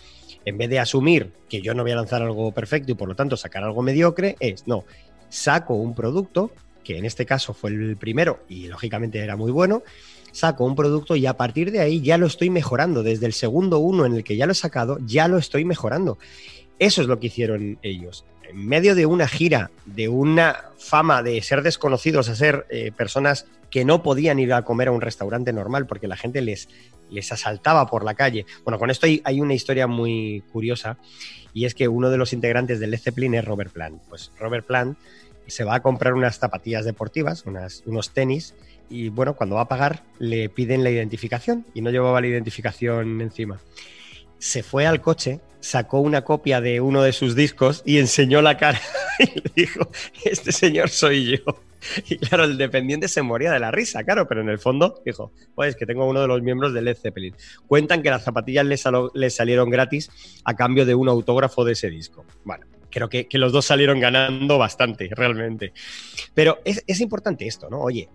en 0.45 0.57
vez 0.57 0.69
de 0.69 0.79
asumir 0.79 1.33
que 1.49 1.61
yo 1.61 1.73
no 1.73 1.83
voy 1.83 1.91
a 1.91 1.97
lanzar 1.97 2.21
algo 2.21 2.53
perfecto 2.53 2.93
y 2.93 2.95
por 2.95 3.09
lo 3.09 3.15
tanto 3.15 3.35
sacar 3.35 3.63
algo 3.63 3.81
mediocre, 3.81 4.37
es 4.39 4.65
no, 4.65 4.85
saco 5.29 5.73
un 5.73 5.93
producto 5.93 6.51
que 6.87 6.97
en 6.97 7.03
este 7.03 7.25
caso 7.25 7.53
fue 7.53 7.71
el 7.71 7.97
primero 7.97 8.39
y 8.47 8.67
lógicamente 8.67 9.19
era 9.19 9.35
muy 9.35 9.51
bueno, 9.51 9.83
saco 10.31 10.63
un 10.63 10.73
producto 10.73 11.17
y 11.17 11.25
a 11.25 11.35
partir 11.35 11.69
de 11.69 11.81
ahí 11.81 11.99
ya 11.99 12.17
lo 12.17 12.27
estoy 12.27 12.49
mejorando. 12.49 13.03
Desde 13.03 13.25
el 13.25 13.33
segundo 13.33 13.79
uno 13.79 14.05
en 14.05 14.13
el 14.13 14.23
que 14.23 14.37
ya 14.37 14.45
lo 14.45 14.53
he 14.53 14.55
sacado, 14.55 14.97
ya 15.05 15.27
lo 15.27 15.37
estoy 15.37 15.65
mejorando. 15.65 16.17
Eso 16.79 17.01
es 17.01 17.09
lo 17.09 17.19
que 17.19 17.27
hicieron 17.27 17.77
ellos. 17.81 18.23
en 18.49 18.65
medio 18.65 18.95
de 18.95 19.05
una 19.05 19.27
gira, 19.27 19.69
de 19.85 20.07
una 20.07 20.63
fama 20.77 21.21
de 21.23 21.41
ser 21.41 21.61
desconocidos 21.61 22.29
a 22.29 22.35
ser 22.35 22.65
eh, 22.69 22.93
personas 22.95 23.47
que 23.69 23.83
no 23.83 24.01
podían 24.01 24.39
ir 24.39 24.53
a 24.53 24.61
comer 24.61 24.87
a 24.87 24.93
un 24.93 25.01
restaurante 25.01 25.51
normal 25.51 25.87
porque 25.87 26.07
la 26.07 26.15
gente 26.15 26.39
les, 26.41 26.69
les 27.09 27.29
asaltaba 27.33 27.85
por 27.87 28.05
la 28.05 28.13
calle. 28.13 28.45
Bueno, 28.63 28.79
con 28.79 28.89
esto 28.89 29.07
hay, 29.07 29.41
una 29.41 29.55
historia 29.55 29.87
muy 29.87 30.41
curiosa 30.53 30.97
y 31.53 31.65
es 31.65 31.75
que 31.75 31.89
uno 31.89 32.09
de 32.09 32.17
los 32.17 32.31
integrantes 32.31 32.79
del 32.79 32.97
Zeppelin 32.97 33.35
es 33.35 33.43
Robert 33.43 33.73
Plant. 33.73 34.01
Pues 34.07 34.31
Robert 34.39 34.65
Plant 34.65 34.97
se 35.47 35.63
va 35.63 35.75
a 35.75 35.81
comprar 35.81 36.13
unas 36.13 36.37
zapatillas 36.37 36.85
deportivas, 36.85 37.45
unos 37.85 38.13
tenis, 38.13 38.55
y 38.89 39.09
bueno, 39.09 39.35
cuando 39.35 39.55
va 39.55 39.61
a 39.61 39.67
pagar 39.67 40.03
le 40.19 40.49
piden 40.49 40.83
la 40.83 40.89
identificación 40.89 41.65
y 41.73 41.81
no 41.81 41.89
llevaba 41.89 42.21
la 42.21 42.27
identificación 42.27 43.21
encima. 43.21 43.59
Se 44.39 44.63
fue 44.63 44.85
al 44.85 45.01
coche, 45.01 45.39
sacó 45.59 45.99
una 45.99 46.23
copia 46.23 46.61
de 46.61 46.79
uno 46.79 47.01
de 47.01 47.11
sus 47.11 47.35
discos 47.35 47.81
y 47.85 47.97
enseñó 47.97 48.41
la 48.41 48.57
cara 48.57 48.79
y 49.19 49.25
le 49.25 49.51
dijo, 49.55 49.89
este 50.23 50.51
señor 50.51 50.89
soy 50.89 51.37
yo. 51.37 51.61
Y 52.07 52.17
claro, 52.17 52.45
el 52.45 52.57
dependiente 52.57 53.07
se 53.07 53.21
moría 53.21 53.51
de 53.51 53.59
la 53.59 53.71
risa, 53.71 54.03
claro, 54.03 54.27
pero 54.27 54.41
en 54.41 54.49
el 54.49 54.59
fondo 54.59 55.01
dijo, 55.05 55.31
pues 55.55 55.75
que 55.75 55.85
tengo 55.85 56.05
uno 56.05 56.21
de 56.21 56.27
los 56.27 56.41
miembros 56.41 56.73
de 56.73 56.81
Led 56.81 56.97
Zeppelin. 56.97 57.35
Cuentan 57.67 58.01
que 58.01 58.09
las 58.09 58.23
zapatillas 58.23 58.65
le, 58.65 59.29
salieron 59.29 59.69
gratis 59.69 60.09
a 60.43 60.55
cambio 60.55 60.85
de 60.85 60.95
un 60.95 61.09
autógrafo 61.09 61.65
de 61.65 61.73
ese 61.73 61.89
disco. 61.89 62.25
Bueno, 62.43 62.65
creo 62.89 63.09
que, 63.09 63.27
los 63.33 63.51
dos 63.51 63.65
salieron 63.65 63.99
ganando 63.99 64.57
bastante, 64.57 65.09
realmente. 65.11 65.73
Pero 66.33 66.59
es, 66.65 67.01
importante 67.01 67.47
esto, 67.47 67.69
¿no? 67.69 67.81
Oye, 67.81 68.09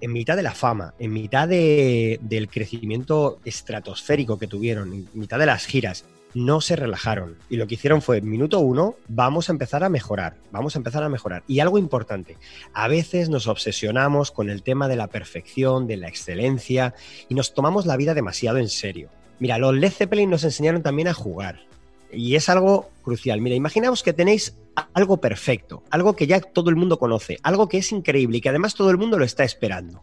en 0.00 0.12
mitad 0.12 0.36
de 0.36 0.42
la 0.42 0.54
fama, 0.54 0.94
en 0.98 1.12
mitad 1.12 1.48
del 1.48 2.48
crecimiento 2.50 3.40
estratosférico 3.44 4.38
que 4.38 4.46
tuvieron, 4.46 4.92
en 4.92 5.08
mitad 5.14 5.38
de 5.38 5.46
las 5.46 5.66
giras, 5.66 6.04
no 6.34 6.60
se 6.60 6.76
relajaron. 6.76 7.36
Y 7.48 7.56
lo 7.56 7.66
que 7.66 7.74
hicieron 7.74 8.02
fue, 8.02 8.20
minuto 8.20 8.60
uno, 8.60 8.96
vamos 9.08 9.48
a 9.48 9.52
empezar 9.52 9.82
a 9.82 9.88
mejorar, 9.88 10.36
vamos 10.50 10.76
a 10.76 10.78
empezar 10.78 11.02
a 11.02 11.08
mejorar. 11.08 11.42
Y 11.46 11.60
algo 11.60 11.78
importante, 11.78 12.36
a 12.74 12.88
veces 12.88 13.30
nos 13.30 13.46
obsesionamos 13.46 14.32
con 14.32 14.50
el 14.50 14.62
tema 14.62 14.86
de 14.86 14.96
la 14.96 15.06
perfección, 15.06 15.86
de 15.86 15.96
la 15.96 16.08
excelencia, 16.08 16.94
y 17.30 17.34
nos 17.34 17.54
tomamos 17.54 17.86
la 17.86 17.96
vida 17.96 18.12
demasiado 18.12 18.58
en 18.58 18.68
serio. 18.68 19.08
Mira, 19.38 19.56
los 19.56 19.74
Led 19.74 19.92
Zeppelin 19.92 20.28
nos 20.28 20.44
enseñaron 20.44 20.82
también 20.82 21.08
a 21.08 21.14
jugar. 21.14 21.60
Y 22.16 22.34
es 22.34 22.48
algo 22.48 22.90
crucial. 23.02 23.40
Mira, 23.40 23.54
imaginaos 23.54 24.02
que 24.02 24.12
tenéis 24.12 24.56
algo 24.94 25.18
perfecto, 25.18 25.82
algo 25.90 26.16
que 26.16 26.26
ya 26.26 26.40
todo 26.40 26.70
el 26.70 26.76
mundo 26.76 26.98
conoce, 26.98 27.38
algo 27.42 27.68
que 27.68 27.78
es 27.78 27.92
increíble 27.92 28.38
y 28.38 28.40
que 28.40 28.48
además 28.48 28.74
todo 28.74 28.90
el 28.90 28.98
mundo 28.98 29.18
lo 29.18 29.24
está 29.24 29.44
esperando. 29.44 30.02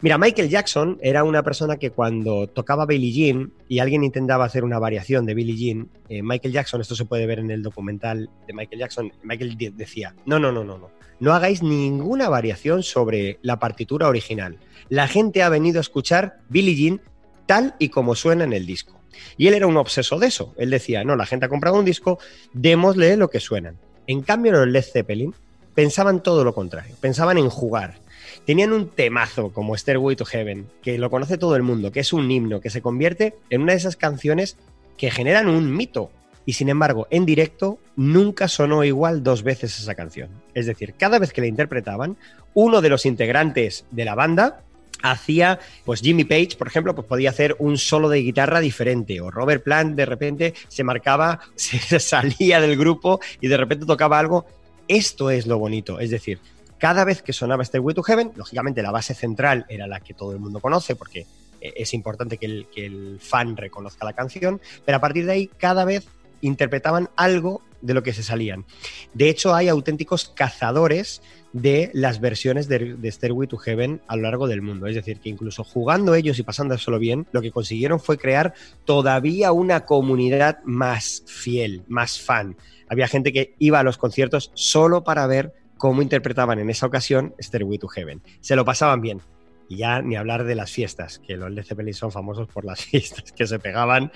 Mira, 0.00 0.18
Michael 0.18 0.50
Jackson 0.50 0.98
era 1.00 1.24
una 1.24 1.42
persona 1.42 1.76
que 1.76 1.90
cuando 1.90 2.46
tocaba 2.46 2.84
Billie 2.84 3.12
Jean 3.12 3.52
y 3.68 3.78
alguien 3.78 4.04
intentaba 4.04 4.44
hacer 4.44 4.62
una 4.62 4.78
variación 4.78 5.24
de 5.24 5.32
Billie 5.32 5.56
Jean, 5.56 5.88
eh, 6.10 6.22
Michael 6.22 6.52
Jackson, 6.52 6.82
esto 6.82 6.94
se 6.94 7.06
puede 7.06 7.24
ver 7.24 7.38
en 7.38 7.50
el 7.50 7.62
documental 7.62 8.28
de 8.46 8.52
Michael 8.52 8.80
Jackson, 8.80 9.12
Michael 9.22 9.56
decía, 9.74 10.14
no, 10.26 10.38
no, 10.38 10.52
no, 10.52 10.62
no, 10.62 10.76
no, 10.76 10.90
no 11.20 11.32
hagáis 11.32 11.62
ninguna 11.62 12.28
variación 12.28 12.82
sobre 12.82 13.38
la 13.40 13.58
partitura 13.58 14.08
original. 14.08 14.58
La 14.90 15.08
gente 15.08 15.42
ha 15.42 15.48
venido 15.48 15.78
a 15.78 15.80
escuchar 15.80 16.40
Billie 16.50 16.74
Jean 16.74 17.00
tal 17.46 17.74
y 17.78 17.88
como 17.88 18.14
suena 18.14 18.44
en 18.44 18.52
el 18.52 18.66
disco. 18.66 19.00
Y 19.36 19.48
él 19.48 19.54
era 19.54 19.66
un 19.66 19.76
obseso 19.76 20.18
de 20.18 20.26
eso. 20.28 20.54
Él 20.56 20.70
decía, 20.70 21.04
no, 21.04 21.16
la 21.16 21.26
gente 21.26 21.46
ha 21.46 21.48
comprado 21.48 21.78
un 21.78 21.84
disco, 21.84 22.18
démosle 22.52 23.16
lo 23.16 23.30
que 23.30 23.40
suenan. 23.40 23.76
En 24.06 24.22
cambio, 24.22 24.52
los 24.52 24.68
Led 24.68 24.84
Zeppelin 24.84 25.34
pensaban 25.74 26.22
todo 26.22 26.44
lo 26.44 26.54
contrario, 26.54 26.94
pensaban 27.00 27.38
en 27.38 27.48
jugar, 27.48 27.98
Tenían 28.44 28.72
un 28.72 28.88
temazo 28.88 29.52
como 29.52 29.76
Stairway 29.76 30.16
to 30.16 30.26
Heaven, 30.26 30.66
que 30.82 30.98
lo 30.98 31.10
conoce 31.10 31.38
todo 31.38 31.56
el 31.56 31.62
mundo, 31.62 31.92
que 31.92 32.00
es 32.00 32.12
un 32.12 32.30
himno, 32.30 32.60
que 32.60 32.68
se 32.68 32.82
convierte 32.82 33.34
en 33.48 33.62
una 33.62 33.72
de 33.72 33.78
esas 33.78 33.96
canciones 33.96 34.56
que 34.98 35.10
generan 35.10 35.48
un 35.48 35.74
mito. 35.74 36.10
Y 36.44 36.52
sin 36.52 36.68
embargo, 36.68 37.06
en 37.10 37.24
directo 37.24 37.78
nunca 37.96 38.48
sonó 38.48 38.84
igual 38.84 39.22
dos 39.22 39.42
veces 39.42 39.78
esa 39.78 39.94
canción. 39.94 40.28
Es 40.52 40.66
decir, 40.66 40.94
cada 40.94 41.18
vez 41.18 41.32
que 41.32 41.40
la 41.40 41.46
interpretaban, 41.46 42.18
uno 42.52 42.82
de 42.82 42.90
los 42.90 43.06
integrantes 43.06 43.86
de 43.90 44.04
la 44.04 44.14
banda 44.14 44.62
hacía, 45.10 45.60
pues 45.84 46.00
Jimmy 46.00 46.24
Page, 46.24 46.56
por 46.56 46.66
ejemplo, 46.66 46.94
pues 46.94 47.06
podía 47.06 47.30
hacer 47.30 47.56
un 47.58 47.76
solo 47.76 48.08
de 48.08 48.20
guitarra 48.20 48.60
diferente, 48.60 49.20
o 49.20 49.30
Robert 49.30 49.62
Plant 49.62 49.96
de 49.96 50.06
repente 50.06 50.54
se 50.68 50.82
marcaba, 50.82 51.40
se 51.54 52.00
salía 52.00 52.60
del 52.60 52.76
grupo 52.76 53.20
y 53.40 53.48
de 53.48 53.56
repente 53.56 53.86
tocaba 53.86 54.18
algo. 54.18 54.46
Esto 54.88 55.30
es 55.30 55.46
lo 55.46 55.58
bonito, 55.58 56.00
es 56.00 56.10
decir, 56.10 56.38
cada 56.78 57.04
vez 57.04 57.22
que 57.22 57.32
sonaba 57.32 57.64
Stairway 57.64 57.94
to 57.94 58.02
Heaven, 58.02 58.32
lógicamente 58.36 58.82
la 58.82 58.90
base 58.90 59.14
central 59.14 59.64
era 59.68 59.86
la 59.86 60.00
que 60.00 60.12
todo 60.12 60.32
el 60.32 60.38
mundo 60.38 60.60
conoce 60.60 60.96
porque 60.96 61.26
eh, 61.60 61.72
es 61.76 61.94
importante 61.94 62.36
que 62.36 62.46
el, 62.46 62.66
que 62.74 62.84
el 62.86 63.18
fan 63.20 63.56
reconozca 63.56 64.04
la 64.04 64.12
canción, 64.12 64.60
pero 64.84 64.98
a 64.98 65.00
partir 65.00 65.24
de 65.26 65.32
ahí 65.32 65.46
cada 65.46 65.84
vez 65.84 66.06
interpretaban 66.42 67.08
algo 67.16 67.62
de 67.84 67.94
lo 67.94 68.02
que 68.02 68.12
se 68.12 68.22
salían. 68.22 68.64
De 69.12 69.28
hecho, 69.28 69.54
hay 69.54 69.68
auténticos 69.68 70.32
cazadores 70.34 71.22
de 71.52 71.90
las 71.92 72.20
versiones 72.20 72.66
de, 72.66 72.96
de, 72.96 73.12
Stairway 73.12 73.46
to 73.46 73.58
Heaven 73.58 74.00
a 74.08 74.16
lo 74.16 74.22
largo 74.22 74.48
del 74.48 74.62
mundo. 74.62 74.86
Es 74.86 74.96
decir, 74.96 75.20
que 75.20 75.28
incluso 75.28 75.62
jugando 75.62 76.14
ellos 76.14 76.38
y 76.38 76.42
pasándoselo 76.42 76.98
bien, 76.98 77.26
lo 77.30 77.42
que 77.42 77.52
consiguieron 77.52 78.00
fue 78.00 78.18
crear 78.18 78.54
todavía 78.84 79.52
una 79.52 79.84
comunidad 79.84 80.58
más 80.64 81.22
fiel, 81.26 81.84
más 81.86 82.18
fan. 82.18 82.56
Había 82.88 83.06
gente 83.06 83.32
que 83.32 83.54
iba 83.58 83.78
a 83.78 83.84
los 83.84 83.98
conciertos 83.98 84.50
solo 84.54 85.04
para 85.04 85.26
ver 85.26 85.54
cómo 85.76 86.02
interpretaban 86.02 86.58
en 86.58 86.70
esa 86.70 86.86
ocasión 86.86 87.34
Stairway 87.40 87.78
to 87.78 87.88
Heaven. 87.88 88.22
Se 88.40 88.56
lo 88.56 88.64
pasaban 88.64 89.00
bien. 89.00 89.20
Y 89.68 89.76
ya 89.76 90.02
ni 90.02 90.16
hablar 90.16 90.44
de 90.44 90.54
las 90.54 90.70
fiestas, 90.70 91.18
que 91.18 91.36
los 91.36 91.50
Led 91.50 91.64
Zeppelin 91.64 91.94
son 91.94 92.12
famosos 92.12 92.48
por 92.48 92.64
las 92.64 92.80
fiestas 92.84 93.32
que 93.32 93.46
se 93.46 93.58
pegaban, 93.58 94.10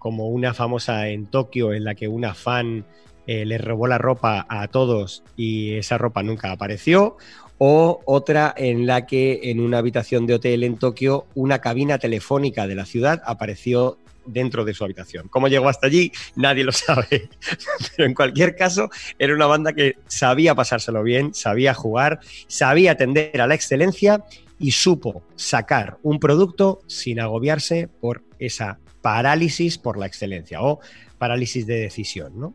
como 0.00 0.28
una 0.28 0.54
famosa 0.54 1.08
en 1.08 1.26
Tokio 1.26 1.72
en 1.72 1.84
la 1.84 1.94
que 1.94 2.08
una 2.08 2.34
fan 2.34 2.84
eh, 3.28 3.44
le 3.44 3.58
robó 3.58 3.86
la 3.86 3.98
ropa 3.98 4.46
a 4.48 4.66
todos 4.66 5.22
y 5.36 5.74
esa 5.74 5.98
ropa 5.98 6.24
nunca 6.24 6.50
apareció, 6.50 7.18
o 7.58 8.00
otra 8.06 8.52
en 8.56 8.86
la 8.86 9.06
que 9.06 9.40
en 9.44 9.60
una 9.60 9.78
habitación 9.78 10.26
de 10.26 10.34
hotel 10.34 10.64
en 10.64 10.78
Tokio 10.78 11.26
una 11.34 11.60
cabina 11.60 11.98
telefónica 11.98 12.66
de 12.66 12.74
la 12.74 12.86
ciudad 12.86 13.22
apareció 13.26 13.98
dentro 14.24 14.64
de 14.64 14.72
su 14.72 14.84
habitación. 14.84 15.28
¿Cómo 15.28 15.48
llegó 15.48 15.68
hasta 15.68 15.86
allí? 15.86 16.10
Nadie 16.34 16.64
lo 16.64 16.72
sabe. 16.72 17.28
Pero 17.96 18.08
en 18.08 18.14
cualquier 18.14 18.56
caso, 18.56 18.88
era 19.18 19.34
una 19.34 19.46
banda 19.46 19.74
que 19.74 19.96
sabía 20.06 20.54
pasárselo 20.54 21.02
bien, 21.02 21.34
sabía 21.34 21.74
jugar, 21.74 22.20
sabía 22.46 22.92
atender 22.92 23.40
a 23.40 23.46
la 23.46 23.54
excelencia 23.54 24.24
y 24.58 24.70
supo 24.70 25.22
sacar 25.36 25.98
un 26.02 26.18
producto 26.18 26.80
sin 26.86 27.20
agobiarse 27.20 27.88
por 28.00 28.22
esa 28.38 28.78
parálisis 29.02 29.78
por 29.78 29.98
la 29.98 30.06
excelencia 30.06 30.60
o 30.62 30.80
parálisis 31.18 31.66
de 31.66 31.80
decisión, 31.80 32.38
¿no? 32.38 32.54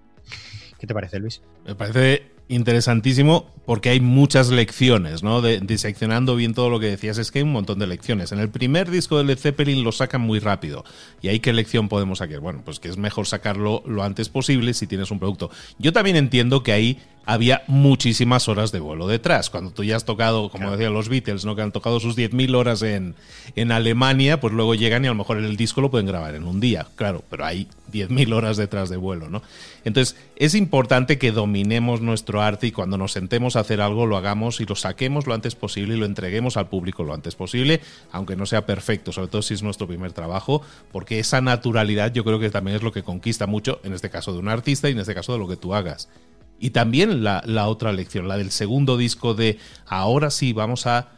¿Qué 0.79 0.87
te 0.87 0.93
parece, 0.93 1.19
Luis? 1.19 1.41
Me 1.65 1.75
parece 1.75 2.35
interesantísimo 2.47 3.47
porque 3.65 3.89
hay 3.89 3.99
muchas 3.99 4.49
lecciones, 4.49 5.23
¿no? 5.23 5.41
De, 5.41 5.59
diseccionando 5.59 6.35
bien 6.35 6.53
todo 6.53 6.69
lo 6.69 6.79
que 6.79 6.87
decías, 6.87 7.17
es 7.17 7.31
que 7.31 7.39
hay 7.39 7.43
un 7.43 7.51
montón 7.51 7.79
de 7.79 7.87
lecciones. 7.87 8.31
En 8.31 8.39
el 8.39 8.49
primer 8.49 8.91
disco 8.91 9.17
de 9.17 9.23
Led 9.23 9.39
Zeppelin 9.39 9.83
lo 9.83 9.91
sacan 9.91 10.21
muy 10.21 10.39
rápido. 10.39 10.83
¿Y 11.21 11.29
ahí 11.29 11.39
qué 11.39 11.53
lección 11.53 11.89
podemos 11.89 12.19
sacar? 12.19 12.39
Bueno, 12.39 12.61
pues 12.63 12.79
que 12.79 12.89
es 12.89 12.97
mejor 12.97 13.25
sacarlo 13.25 13.81
lo 13.87 14.03
antes 14.03 14.29
posible 14.29 14.73
si 14.73 14.85
tienes 14.85 15.09
un 15.09 15.19
producto. 15.19 15.49
Yo 15.79 15.93
también 15.93 16.15
entiendo 16.15 16.61
que 16.61 16.73
ahí 16.73 16.99
había 17.25 17.63
muchísimas 17.67 18.47
horas 18.47 18.71
de 18.71 18.79
vuelo 18.79 19.07
detrás. 19.07 19.49
Cuando 19.49 19.71
tú 19.71 19.83
ya 19.83 19.95
has 19.95 20.05
tocado, 20.05 20.49
como 20.49 20.71
decían 20.71 20.93
los 20.93 21.09
Beatles, 21.09 21.45
¿no? 21.45 21.55
que 21.55 21.61
han 21.61 21.71
tocado 21.71 21.99
sus 21.99 22.15
10.000 22.15 22.55
horas 22.55 22.81
en, 22.81 23.15
en 23.55 23.71
Alemania, 23.71 24.39
pues 24.39 24.53
luego 24.53 24.75
llegan 24.75 25.03
y 25.03 25.07
a 25.07 25.11
lo 25.11 25.15
mejor 25.15 25.37
el 25.37 25.57
disco 25.57 25.81
lo 25.81 25.89
pueden 25.89 26.07
grabar 26.07 26.35
en 26.35 26.43
un 26.43 26.59
día, 26.59 26.87
claro, 26.95 27.23
pero 27.29 27.45
hay 27.45 27.67
10.000 27.91 28.33
horas 28.33 28.57
detrás 28.57 28.89
de 28.89 28.97
vuelo. 28.97 29.29
¿no? 29.29 29.41
Entonces, 29.83 30.15
es 30.35 30.55
importante 30.55 31.17
que 31.17 31.31
dominemos 31.31 32.01
nuestro 32.01 32.41
arte 32.41 32.67
y 32.67 32.71
cuando 32.71 32.97
nos 32.97 33.13
sentemos 33.13 33.55
a 33.55 33.61
hacer 33.61 33.81
algo 33.81 34.05
lo 34.05 34.17
hagamos 34.17 34.61
y 34.61 34.65
lo 34.65 34.75
saquemos 34.75 35.27
lo 35.27 35.33
antes 35.33 35.55
posible 35.55 35.95
y 35.95 35.99
lo 35.99 36.05
entreguemos 36.05 36.57
al 36.57 36.67
público 36.67 37.03
lo 37.03 37.13
antes 37.13 37.35
posible, 37.35 37.81
aunque 38.11 38.35
no 38.35 38.45
sea 38.45 38.65
perfecto, 38.65 39.11
sobre 39.11 39.29
todo 39.29 39.41
si 39.41 39.53
es 39.53 39.63
nuestro 39.63 39.87
primer 39.87 40.13
trabajo, 40.13 40.61
porque 40.91 41.19
esa 41.19 41.41
naturalidad 41.41 42.13
yo 42.13 42.23
creo 42.23 42.39
que 42.39 42.49
también 42.49 42.77
es 42.77 42.83
lo 42.83 42.91
que 42.91 43.03
conquista 43.03 43.47
mucho, 43.47 43.79
en 43.83 43.93
este 43.93 44.09
caso 44.09 44.33
de 44.33 44.39
un 44.39 44.49
artista 44.49 44.89
y 44.89 44.93
en 44.93 44.99
este 44.99 45.15
caso 45.15 45.33
de 45.33 45.39
lo 45.39 45.47
que 45.47 45.55
tú 45.55 45.73
hagas. 45.73 46.09
Y 46.59 46.69
también 46.69 47.23
la, 47.23 47.67
otra 47.67 47.91
lección, 47.91 48.27
la 48.27 48.37
del 48.37 48.51
segundo 48.51 48.97
disco 48.97 49.33
de 49.33 49.59
ahora 49.85 50.31
sí, 50.31 50.53
vamos 50.53 50.87
a, 50.87 51.09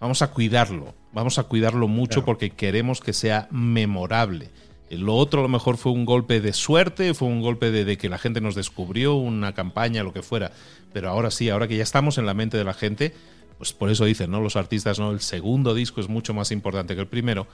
vamos 0.00 0.22
a 0.22 0.30
cuidarlo, 0.30 0.94
vamos 1.12 1.38
a 1.38 1.44
cuidarlo 1.44 1.88
mucho 1.88 2.24
porque 2.24 2.50
queremos 2.50 3.00
que 3.00 3.12
sea 3.12 3.48
memorable. 3.50 4.50
Lo 4.90 5.16
otro 5.16 5.40
a 5.40 5.42
lo 5.42 5.48
mejor 5.48 5.76
fue 5.76 5.92
un 5.92 6.04
golpe 6.04 6.40
de 6.40 6.52
suerte, 6.52 7.14
fue 7.14 7.28
un 7.28 7.40
golpe 7.40 7.70
de, 7.70 7.96
que 7.96 8.08
la 8.08 8.18
gente 8.18 8.40
nos 8.40 8.54
descubrió, 8.54 9.14
una 9.14 9.52
campaña, 9.52 10.04
lo 10.04 10.12
que 10.12 10.22
fuera. 10.22 10.52
Pero 10.92 11.08
ahora 11.08 11.30
sí, 11.30 11.50
ahora 11.50 11.66
que 11.66 11.76
ya 11.76 11.82
estamos 11.82 12.18
en 12.18 12.26
la 12.26 12.34
mente 12.34 12.56
de 12.56 12.64
la 12.64 12.74
gente, 12.74 13.12
pues 13.58 13.72
por 13.72 13.90
eso 13.90 14.04
dicen, 14.04 14.30
¿no? 14.30 14.40
Los 14.40 14.56
artistas, 14.56 15.00
¿no? 15.00 15.10
El 15.10 15.20
segundo 15.20 15.74
disco 15.74 16.00
es 16.00 16.08
mucho 16.08 16.34
más 16.34 16.52
importante 16.52 16.94
que 16.94 17.00
el 17.00 17.08
primero. 17.08 17.46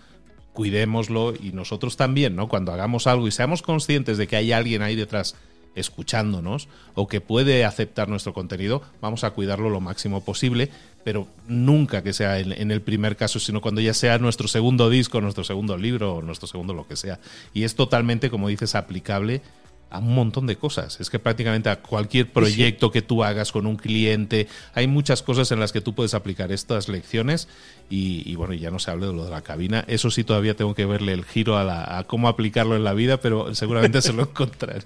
Cuidémoslo 0.52 1.35
y 1.35 1.52
nosotros 1.52 1.97
también, 1.97 2.37
¿no? 2.37 2.49
Cuando 2.49 2.73
hagamos 2.73 3.06
algo 3.06 3.26
y 3.26 3.30
seamos 3.30 3.62
conscientes 3.62 4.18
de 4.18 4.26
que 4.26 4.37
hay 4.37 4.52
alguien 4.52 4.82
ahí 4.82 4.97
detrás 4.97 5.37
escuchándonos 5.75 6.69
o 6.95 7.09
que 7.09 7.21
puede 7.21 7.65
aceptar 7.65 8.09
nuestro 8.09 8.33
contenido, 8.33 8.83
vamos 9.00 9.25
a 9.25 9.31
cuidarlo 9.31 9.71
lo 9.71 9.81
máximo 9.81 10.25
posible, 10.25 10.71
pero 11.05 11.29
nunca 11.47 12.03
que 12.03 12.12
sea 12.12 12.39
en, 12.39 12.71
el 12.71 12.83
primer 12.83 13.17
caso, 13.17 13.39
sino 13.39 13.61
cuando 13.61 13.81
ya 13.81 13.95
sea 13.95 14.19
nuestro 14.19 14.49
segundo 14.49 14.91
disco, 14.91 15.21
nuestro 15.21 15.45
segundo 15.45 15.77
libro 15.77 16.17
o 16.17 16.23
nuestro 16.23 16.47
segundo 16.47 16.75
lo 16.75 16.87
que 16.87 16.97
sea. 16.97 17.19
Y 17.55 17.65
es 17.65 17.75
totalmente, 17.75 18.31
como 18.31 18.49
dices, 18.49 18.75
aplicable 18.75 19.43
a 19.90 19.99
un 19.99 20.14
montón 20.14 20.47
de 20.47 20.56
cosas. 20.56 21.00
Es 21.00 21.11
que 21.11 21.18
prácticamente 21.18 21.68
a 21.68 21.82
cualquier 21.82 22.30
proyecto 22.30 22.90
que 22.90 23.02
tú 23.02 23.25
hagas 23.25 23.52
con 23.52 23.66
un 23.66 23.76
cliente, 23.76 24.47
hay 24.73 24.87
muchas 24.87 25.23
cosas 25.23 25.50
en 25.52 25.61
las 25.61 25.73
que 25.73 25.80
tú 25.80 25.94
puedes 25.94 26.14
aplicar 26.14 26.52
estas 26.52 26.88
lecciones 26.88 27.49
y, 27.90 28.35
bueno, 28.37 28.54
ya 28.54 28.70
no 28.70 28.78
se 28.78 28.90
hable 28.90 29.09
de 29.09 29.12
lo 29.12 29.25
de 29.25 29.30
la 29.30 29.42
cabina. 29.42 29.85
Eso 29.88 30.11
sí, 30.11 30.23
todavía 30.23 30.54
tengo 30.54 30.75
que 30.75 30.87
verle 30.87 31.12
el 31.12 31.25
giro 31.25 31.59
a, 31.59 32.04
cómo 32.06 32.28
aplicarlo 32.28 32.76
en 32.76 32.85
la 32.85 32.94
vida, 32.94 33.18
pero 33.18 33.54
seguramente 33.54 34.00
se 34.00 34.12
lo 34.12 34.23
encontraré. 34.30 34.82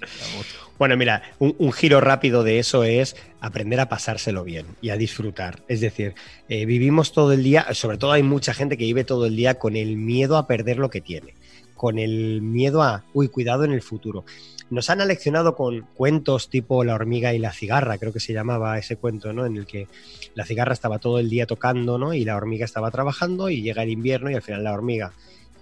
Bueno, 0.79 0.97
mira, 0.97 1.21
un, 1.39 1.71
giro 1.71 2.01
rápido 2.01 2.43
de 2.43 2.59
eso 2.59 2.83
es 2.83 3.15
aprender 3.39 3.79
a 3.79 3.87
pasárselo 3.87 4.43
bien 4.43 4.65
y 4.81 4.89
a 4.89 4.97
disfrutar. 4.97 5.61
Es 5.67 5.81
decir, 5.81 6.15
eh, 6.49 6.65
vivimos 6.65 7.13
todo 7.13 7.31
el 7.31 7.43
día, 7.43 7.67
sobre 7.73 7.97
todo 7.97 8.11
hay 8.11 8.23
mucha 8.23 8.53
gente 8.53 8.75
que 8.75 8.85
vive 8.85 9.03
todo 9.03 9.27
el 9.27 9.35
día 9.35 9.55
con 9.55 9.75
el 9.75 9.95
miedo 9.95 10.35
a 10.35 10.47
perder 10.47 10.77
lo 10.77 10.89
que 10.89 10.99
tiene, 10.99 11.35
con 11.75 11.97
el 11.97 12.41
miedo 12.41 12.81
a, 12.81 13.05
uy, 13.13 13.29
cuidado 13.29 13.63
en 13.63 13.71
el 13.71 13.81
futuro. 13.81 14.25
Nos 14.69 14.89
han 14.89 14.99
aleccionado 14.99 15.55
con 15.55 15.81
cuentos 15.93 16.49
tipo 16.49 16.83
La 16.83 16.95
hormiga 16.95 17.33
y 17.33 17.39
la 17.39 17.51
cigarra, 17.51 17.97
creo 17.97 18.11
que 18.11 18.19
se 18.19 18.33
llamaba 18.33 18.77
ese 18.79 18.95
cuento, 18.95 19.31
¿no? 19.31 19.45
En 19.45 19.57
el 19.57 19.65
que 19.65 19.87
la 20.33 20.45
cigarra 20.45 20.73
estaba 20.73 20.99
todo 20.99 21.19
el 21.19 21.29
día 21.29 21.45
tocando, 21.45 21.97
¿no? 21.97 22.13
Y 22.13 22.25
la 22.25 22.35
hormiga 22.35 22.65
estaba 22.65 22.89
trabajando 22.89 23.49
y 23.49 23.61
llega 23.61 23.83
el 23.83 23.89
invierno 23.89 24.31
y 24.31 24.33
al 24.33 24.41
final 24.41 24.63
la 24.63 24.73
hormiga 24.73 25.13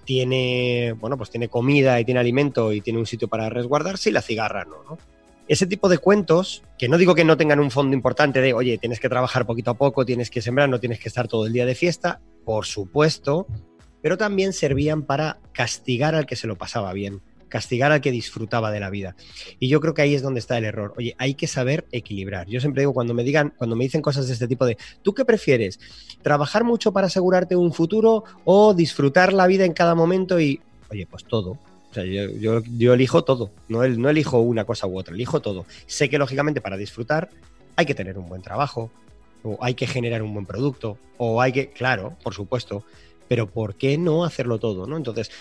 tiene, 0.05 0.95
bueno, 0.99 1.17
pues 1.17 1.29
tiene 1.29 1.49
comida 1.49 1.99
y 1.99 2.05
tiene 2.05 2.19
alimento 2.19 2.71
y 2.71 2.81
tiene 2.81 2.99
un 2.99 3.05
sitio 3.05 3.27
para 3.27 3.49
resguardarse 3.49 4.09
y 4.09 4.13
la 4.13 4.21
cigarra 4.21 4.65
no, 4.65 4.83
¿no? 4.83 4.97
Ese 5.47 5.67
tipo 5.67 5.89
de 5.89 5.97
cuentos, 5.97 6.63
que 6.77 6.87
no 6.87 6.97
digo 6.97 7.15
que 7.15 7.25
no 7.25 7.35
tengan 7.35 7.59
un 7.59 7.69
fondo 7.69 7.93
importante 7.93 8.39
de, 8.39 8.53
oye, 8.53 8.77
tienes 8.77 9.01
que 9.01 9.09
trabajar 9.09 9.45
poquito 9.45 9.71
a 9.71 9.73
poco, 9.73 10.05
tienes 10.05 10.29
que 10.29 10.41
sembrar, 10.41 10.69
no 10.69 10.79
tienes 10.79 10.99
que 10.99 11.09
estar 11.09 11.27
todo 11.27 11.45
el 11.45 11.51
día 11.51 11.65
de 11.65 11.75
fiesta, 11.75 12.21
por 12.45 12.65
supuesto, 12.65 13.47
pero 14.01 14.17
también 14.17 14.53
servían 14.53 15.03
para 15.03 15.39
castigar 15.51 16.15
al 16.15 16.25
que 16.25 16.37
se 16.37 16.47
lo 16.47 16.55
pasaba 16.55 16.93
bien 16.93 17.21
castigar 17.53 17.91
al 17.91 18.01
que 18.01 18.09
disfrutaba 18.09 18.71
de 18.71 18.79
la 18.79 18.89
vida. 18.89 19.15
Y 19.59 19.67
yo 19.67 19.79
creo 19.79 19.93
que 19.93 20.01
ahí 20.01 20.15
es 20.15 20.23
donde 20.23 20.39
está 20.39 20.57
el 20.57 20.65
error. 20.65 20.95
Oye, 20.97 21.13
hay 21.19 21.35
que 21.35 21.45
saber 21.45 21.85
equilibrar. 21.91 22.47
Yo 22.47 22.59
siempre 22.59 22.81
digo, 22.81 22.95
cuando 22.95 23.13
me 23.13 23.23
digan, 23.23 23.53
cuando 23.55 23.75
me 23.75 23.83
dicen 23.83 24.01
cosas 24.01 24.25
de 24.25 24.33
este 24.33 24.47
tipo 24.47 24.65
de, 24.65 24.75
¿tú 25.03 25.13
qué 25.13 25.23
prefieres? 25.23 25.79
¿Trabajar 26.23 26.63
mucho 26.63 26.91
para 26.91 27.05
asegurarte 27.05 27.55
un 27.55 27.71
futuro 27.71 28.23
o 28.43 28.73
disfrutar 28.73 29.33
la 29.33 29.45
vida 29.45 29.65
en 29.65 29.73
cada 29.73 29.93
momento 29.93 30.39
y, 30.39 30.61
oye, 30.89 31.05
pues 31.05 31.25
todo? 31.25 31.51
O 31.51 31.93
sea, 31.93 32.03
yo, 32.05 32.63
elijo 32.91 33.23
todo, 33.23 33.51
no, 33.67 33.87
no 33.87 34.09
elijo 34.09 34.39
una 34.39 34.65
cosa 34.65 34.87
u 34.87 34.97
otra, 34.97 35.13
elijo 35.13 35.39
todo. 35.39 35.67
Sé 35.85 36.09
que 36.09 36.17
lógicamente 36.17 36.59
para 36.59 36.75
disfrutar 36.75 37.29
hay 37.75 37.85
que 37.85 37.93
tener 37.93 38.17
un 38.17 38.27
buen 38.27 38.41
trabajo, 38.41 38.89
o 39.43 39.59
hay 39.61 39.75
que 39.75 39.85
generar 39.85 40.23
un 40.23 40.33
buen 40.33 40.47
producto, 40.47 40.97
o 41.17 41.39
hay 41.39 41.51
que, 41.51 41.69
claro, 41.69 42.17
por 42.23 42.33
supuesto, 42.33 42.83
pero 43.27 43.49
¿por 43.49 43.75
qué 43.75 43.97
no 43.97 44.23
hacerlo 44.23 44.59
todo? 44.59 44.87
¿no? 44.87 44.97
Entonces, 44.97 45.31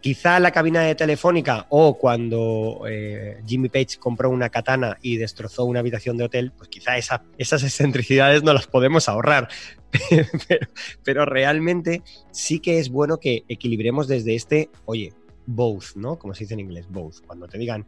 quizá 0.00 0.40
la 0.40 0.52
cabina 0.52 0.82
de 0.82 0.94
telefónica 0.94 1.66
o 1.70 1.98
cuando 1.98 2.82
eh, 2.88 3.42
Jimmy 3.46 3.68
Page 3.68 3.98
compró 3.98 4.30
una 4.30 4.48
katana 4.48 4.98
y 5.02 5.16
destrozó 5.16 5.64
una 5.64 5.80
habitación 5.80 6.16
de 6.16 6.24
hotel, 6.24 6.52
pues 6.56 6.68
quizá 6.68 6.96
esas 6.96 7.62
excentricidades 7.62 8.42
no 8.42 8.52
las 8.52 8.66
podemos 8.66 9.08
ahorrar. 9.08 9.48
pero, 11.04 11.24
realmente 11.24 12.02
sí 12.30 12.60
que 12.60 12.78
es 12.78 12.88
bueno 12.88 13.18
que 13.18 13.44
equilibremos 13.48 14.08
desde 14.08 14.34
este, 14.34 14.70
oye, 14.86 15.12
both, 15.46 15.96
¿no? 15.96 16.18
Como 16.18 16.34
se 16.34 16.44
dice 16.44 16.54
en 16.54 16.60
inglés, 16.60 16.86
both. 16.88 17.20
Cuando 17.26 17.46
te 17.46 17.58
digan 17.58 17.86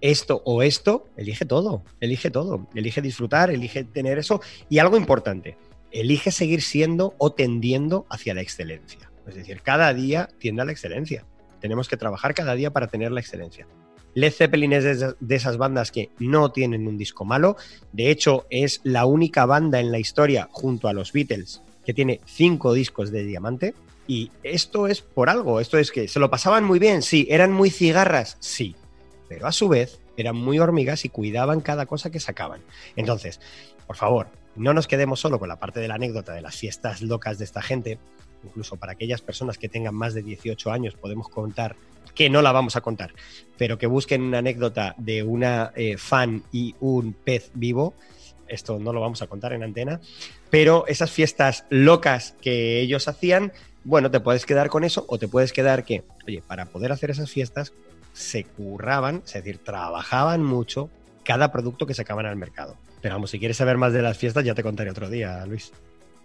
esto 0.00 0.42
o 0.44 0.62
esto, 0.62 1.06
elige 1.16 1.44
todo, 1.44 1.84
elige 2.00 2.30
todo, 2.30 2.66
elige 2.74 3.00
disfrutar, 3.00 3.50
elige 3.50 3.84
tener 3.84 4.18
eso. 4.18 4.40
Y 4.68 4.78
algo 4.78 4.96
importante, 4.96 5.56
elige 5.94 6.30
seguir 6.30 6.60
siendo 6.60 7.14
o 7.18 7.32
tendiendo 7.32 8.06
hacia 8.10 8.34
la 8.34 8.42
excelencia. 8.42 9.10
Es 9.26 9.36
decir, 9.36 9.62
cada 9.62 9.94
día 9.94 10.28
tiende 10.38 10.62
a 10.62 10.64
la 10.64 10.72
excelencia. 10.72 11.24
Tenemos 11.60 11.88
que 11.88 11.96
trabajar 11.96 12.34
cada 12.34 12.54
día 12.54 12.72
para 12.72 12.88
tener 12.88 13.10
la 13.12 13.20
excelencia. 13.20 13.66
Led 14.12 14.32
Zeppelin 14.32 14.72
es 14.72 15.16
de 15.18 15.34
esas 15.34 15.56
bandas 15.56 15.90
que 15.90 16.10
no 16.18 16.52
tienen 16.52 16.86
un 16.86 16.98
disco 16.98 17.24
malo. 17.24 17.56
De 17.92 18.10
hecho, 18.10 18.46
es 18.50 18.80
la 18.84 19.06
única 19.06 19.46
banda 19.46 19.80
en 19.80 19.90
la 19.90 19.98
historia, 19.98 20.48
junto 20.52 20.88
a 20.88 20.92
los 20.92 21.12
Beatles, 21.12 21.62
que 21.84 21.94
tiene 21.94 22.20
cinco 22.26 22.74
discos 22.74 23.10
de 23.10 23.24
diamante. 23.24 23.74
Y 24.06 24.30
esto 24.42 24.86
es 24.86 25.00
por 25.00 25.30
algo. 25.30 25.58
Esto 25.58 25.78
es 25.78 25.90
que 25.90 26.06
se 26.06 26.20
lo 26.20 26.30
pasaban 26.30 26.64
muy 26.64 26.78
bien, 26.78 27.02
sí. 27.02 27.26
Eran 27.30 27.52
muy 27.52 27.70
cigarras, 27.70 28.36
sí. 28.40 28.76
Pero 29.28 29.46
a 29.46 29.52
su 29.52 29.68
vez 29.68 30.00
eran 30.16 30.36
muy 30.36 30.58
hormigas 30.58 31.04
y 31.04 31.08
cuidaban 31.08 31.60
cada 31.60 31.86
cosa 31.86 32.10
que 32.10 32.20
sacaban. 32.20 32.60
Entonces, 32.94 33.40
por 33.86 33.96
favor, 33.96 34.28
no 34.56 34.74
nos 34.74 34.86
quedemos 34.86 35.20
solo 35.20 35.38
con 35.38 35.48
la 35.48 35.56
parte 35.56 35.80
de 35.80 35.88
la 35.88 35.94
anécdota 35.94 36.32
de 36.32 36.42
las 36.42 36.56
fiestas 36.56 37.02
locas 37.02 37.38
de 37.38 37.44
esta 37.44 37.62
gente, 37.62 37.98
incluso 38.44 38.76
para 38.76 38.92
aquellas 38.92 39.20
personas 39.20 39.58
que 39.58 39.68
tengan 39.68 39.94
más 39.94 40.14
de 40.14 40.22
18 40.22 40.70
años 40.70 40.94
podemos 40.94 41.28
contar 41.28 41.76
que 42.14 42.30
no 42.30 42.42
la 42.42 42.52
vamos 42.52 42.76
a 42.76 42.80
contar, 42.80 43.12
pero 43.58 43.78
que 43.78 43.86
busquen 43.86 44.22
una 44.22 44.38
anécdota 44.38 44.94
de 44.98 45.22
una 45.22 45.72
eh, 45.74 45.96
fan 45.96 46.44
y 46.52 46.74
un 46.80 47.12
pez 47.12 47.50
vivo. 47.54 47.94
Esto 48.46 48.78
no 48.78 48.92
lo 48.92 49.00
vamos 49.00 49.22
a 49.22 49.26
contar 49.26 49.52
en 49.52 49.62
antena, 49.62 50.00
pero 50.50 50.86
esas 50.86 51.10
fiestas 51.10 51.64
locas 51.70 52.36
que 52.40 52.80
ellos 52.80 53.08
hacían, 53.08 53.52
bueno, 53.84 54.10
te 54.10 54.20
puedes 54.20 54.46
quedar 54.46 54.68
con 54.68 54.84
eso 54.84 55.04
o 55.08 55.18
te 55.18 55.28
puedes 55.28 55.52
quedar 55.52 55.84
que, 55.84 56.04
oye, 56.26 56.42
para 56.46 56.66
poder 56.66 56.92
hacer 56.92 57.10
esas 57.10 57.30
fiestas 57.30 57.72
se 58.12 58.44
curraban, 58.44 59.22
es 59.26 59.32
decir, 59.32 59.58
trabajaban 59.58 60.44
mucho 60.44 60.90
cada 61.24 61.50
producto 61.50 61.86
que 61.86 61.94
sacaban 61.94 62.26
al 62.26 62.36
mercado. 62.36 62.76
Pero 63.04 63.16
vamos, 63.16 63.28
si 63.28 63.38
quieres 63.38 63.58
saber 63.58 63.76
más 63.76 63.92
de 63.92 64.00
las 64.00 64.16
fiestas, 64.16 64.46
ya 64.46 64.54
te 64.54 64.62
contaré 64.62 64.88
otro 64.88 65.10
día, 65.10 65.44
Luis. 65.44 65.72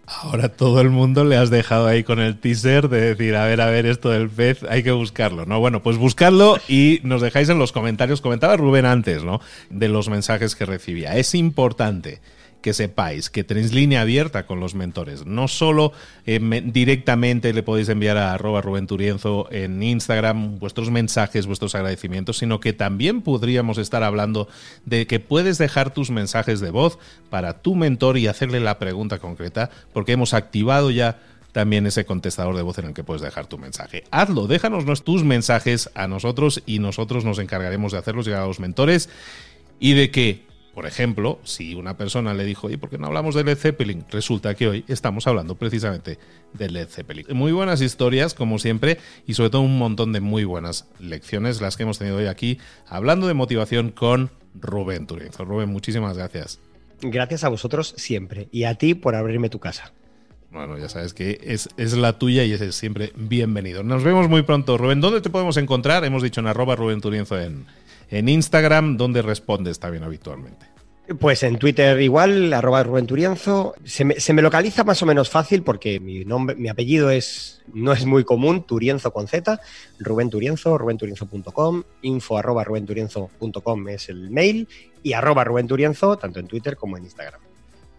Ahora 0.06 0.48
todo 0.48 0.80
el 0.80 0.88
mundo 0.88 1.24
le 1.24 1.36
has 1.36 1.50
dejado 1.50 1.86
ahí 1.86 2.04
con 2.04 2.20
el 2.20 2.40
teaser 2.40 2.88
de 2.88 3.02
decir, 3.02 3.36
a 3.36 3.44
ver, 3.44 3.60
a 3.60 3.66
ver, 3.66 3.84
esto 3.84 4.08
del 4.08 4.30
pez, 4.30 4.62
hay 4.62 4.82
que 4.82 4.90
buscarlo, 4.90 5.44
¿no? 5.44 5.60
Bueno, 5.60 5.82
pues 5.82 5.98
buscadlo 5.98 6.56
y 6.68 7.00
nos 7.02 7.20
dejáis 7.20 7.50
en 7.50 7.58
los 7.58 7.72
comentarios. 7.72 8.22
Comentaba 8.22 8.56
Rubén 8.56 8.86
antes, 8.86 9.24
¿no? 9.24 9.42
De 9.68 9.90
los 9.90 10.08
mensajes 10.08 10.56
que 10.56 10.64
recibía. 10.64 11.18
Es 11.18 11.34
importante 11.34 12.22
que 12.60 12.72
sepáis 12.72 13.30
que 13.30 13.44
tenéis 13.44 13.72
línea 13.72 14.02
abierta 14.02 14.46
con 14.46 14.60
los 14.60 14.74
mentores. 14.74 15.26
No 15.26 15.48
solo 15.48 15.92
eh, 16.26 16.38
directamente 16.66 17.52
le 17.52 17.62
podéis 17.62 17.88
enviar 17.88 18.16
a 18.16 18.32
arroba 18.32 18.60
Rubén 18.60 18.86
Turienzo 18.86 19.48
en 19.50 19.82
Instagram 19.82 20.58
vuestros 20.58 20.90
mensajes, 20.90 21.46
vuestros 21.46 21.74
agradecimientos, 21.74 22.38
sino 22.38 22.60
que 22.60 22.72
también 22.72 23.22
podríamos 23.22 23.78
estar 23.78 24.02
hablando 24.02 24.48
de 24.84 25.06
que 25.06 25.20
puedes 25.20 25.58
dejar 25.58 25.92
tus 25.92 26.10
mensajes 26.10 26.60
de 26.60 26.70
voz 26.70 26.98
para 27.30 27.62
tu 27.62 27.74
mentor 27.74 28.18
y 28.18 28.26
hacerle 28.26 28.60
la 28.60 28.78
pregunta 28.78 29.18
concreta, 29.18 29.70
porque 29.92 30.12
hemos 30.12 30.34
activado 30.34 30.90
ya 30.90 31.18
también 31.52 31.86
ese 31.86 32.04
contestador 32.04 32.56
de 32.56 32.62
voz 32.62 32.78
en 32.78 32.86
el 32.86 32.94
que 32.94 33.04
puedes 33.04 33.22
dejar 33.22 33.46
tu 33.46 33.58
mensaje. 33.58 34.04
Hazlo, 34.10 34.46
déjanos 34.46 35.02
tus 35.02 35.24
mensajes 35.24 35.90
a 35.94 36.06
nosotros 36.06 36.62
y 36.66 36.78
nosotros 36.78 37.24
nos 37.24 37.38
encargaremos 37.38 37.92
de 37.92 37.98
hacerlos 37.98 38.26
llegar 38.26 38.42
a 38.42 38.46
los 38.46 38.60
mentores 38.60 39.08
y 39.80 39.94
de 39.94 40.10
que 40.10 40.49
por 40.80 40.86
ejemplo, 40.86 41.38
si 41.44 41.74
una 41.74 41.98
persona 41.98 42.32
le 42.32 42.42
dijo, 42.42 42.70
¿y 42.70 42.78
por 42.78 42.88
qué 42.88 42.96
no 42.96 43.08
hablamos 43.08 43.34
de 43.34 43.44
Led 43.44 43.58
Zeppelin? 43.58 44.06
Resulta 44.10 44.54
que 44.54 44.66
hoy 44.66 44.84
estamos 44.88 45.26
hablando 45.26 45.54
precisamente 45.54 46.18
de 46.54 46.70
Led 46.70 46.88
Zeppelin. 46.88 47.26
Muy 47.34 47.52
buenas 47.52 47.82
historias, 47.82 48.32
como 48.32 48.58
siempre, 48.58 48.96
y 49.26 49.34
sobre 49.34 49.50
todo 49.50 49.60
un 49.60 49.76
montón 49.76 50.14
de 50.14 50.20
muy 50.20 50.44
buenas 50.44 50.86
lecciones 50.98 51.60
las 51.60 51.76
que 51.76 51.82
hemos 51.82 51.98
tenido 51.98 52.16
hoy 52.16 52.28
aquí, 52.28 52.56
hablando 52.88 53.26
de 53.26 53.34
motivación 53.34 53.90
con 53.90 54.30
Rubén 54.58 55.06
Turienzo. 55.06 55.44
Rubén, 55.44 55.68
muchísimas 55.68 56.16
gracias. 56.16 56.60
Gracias 57.02 57.44
a 57.44 57.50
vosotros 57.50 57.92
siempre, 57.98 58.48
y 58.50 58.64
a 58.64 58.76
ti 58.76 58.94
por 58.94 59.16
abrirme 59.16 59.50
tu 59.50 59.58
casa. 59.58 59.92
Bueno, 60.50 60.78
ya 60.78 60.88
sabes 60.88 61.12
que 61.12 61.40
es, 61.42 61.68
es, 61.76 61.92
la 61.92 62.18
tuya 62.18 62.44
y 62.44 62.52
es 62.52 62.74
siempre 62.74 63.12
bienvenido. 63.16 63.82
Nos 63.82 64.02
vemos 64.02 64.30
muy 64.30 64.44
pronto, 64.44 64.78
Rubén. 64.78 65.02
¿Dónde 65.02 65.20
te 65.20 65.28
podemos 65.28 65.58
encontrar? 65.58 66.06
Hemos 66.06 66.22
dicho 66.22 66.40
en 66.40 66.46
arroba 66.46 66.74
Rubén 66.74 67.02
Turienzo 67.02 67.38
en, 67.38 67.66
en 68.10 68.28
Instagram, 68.28 68.96
¿dónde 68.96 69.22
respondes 69.22 69.78
también 69.78 70.04
habitualmente? 70.04 70.69
Pues 71.18 71.42
en 71.42 71.58
Twitter 71.58 72.00
igual, 72.00 72.52
arroba 72.52 72.84
Rubén 72.84 73.06
Turienzo. 73.06 73.74
Se 73.84 74.04
me, 74.04 74.42
localiza 74.42 74.84
más 74.84 75.02
o 75.02 75.06
menos 75.06 75.28
fácil 75.28 75.62
porque 75.62 75.98
mi 75.98 76.24
nombre, 76.24 76.54
mi 76.54 76.68
apellido 76.68 77.10
es, 77.10 77.62
no 77.74 77.92
es 77.92 78.06
muy 78.06 78.22
común, 78.22 78.62
Turienzo 78.62 79.12
con 79.12 79.26
Z, 79.26 79.60
Rubén 79.98 80.30
Turienzo, 80.30 80.78
rubenturienzo.com, 80.78 81.82
info 82.02 82.38
arroba 82.38 82.62
rubenturienzo.com 82.62 83.88
es 83.88 84.08
el 84.08 84.30
mail 84.30 84.68
y 85.02 85.14
arroba 85.14 85.42
Rubén 85.42 85.66
Turienzo, 85.66 86.16
tanto 86.16 86.38
en 86.38 86.46
Twitter 86.46 86.76
como 86.76 86.96
en 86.96 87.04
Instagram. 87.04 87.40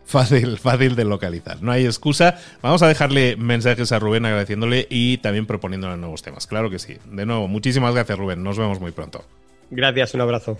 Fácil, 0.06 0.58
fácil 0.58 0.96
de 0.96 1.06
localizar. 1.06 1.62
No 1.62 1.72
hay 1.72 1.86
excusa. 1.86 2.38
Vamos 2.62 2.82
a 2.82 2.88
dejarle 2.88 3.36
mensajes 3.36 3.92
a 3.92 4.00
Rubén 4.00 4.26
agradeciéndole 4.26 4.88
y 4.90 5.18
también 5.18 5.46
proponiéndole 5.46 5.98
nuevos 5.98 6.22
temas. 6.22 6.48
Claro 6.48 6.70
que 6.70 6.80
sí. 6.80 6.98
De 7.10 7.26
nuevo, 7.26 7.48
muchísimas 7.48 7.94
gracias, 7.94 8.18
Rubén. 8.18 8.44
Nos 8.44 8.58
vemos 8.58 8.80
muy 8.80 8.92
pronto. 8.92 9.24
Gracias, 9.70 10.14
un 10.14 10.22
abrazo. 10.22 10.60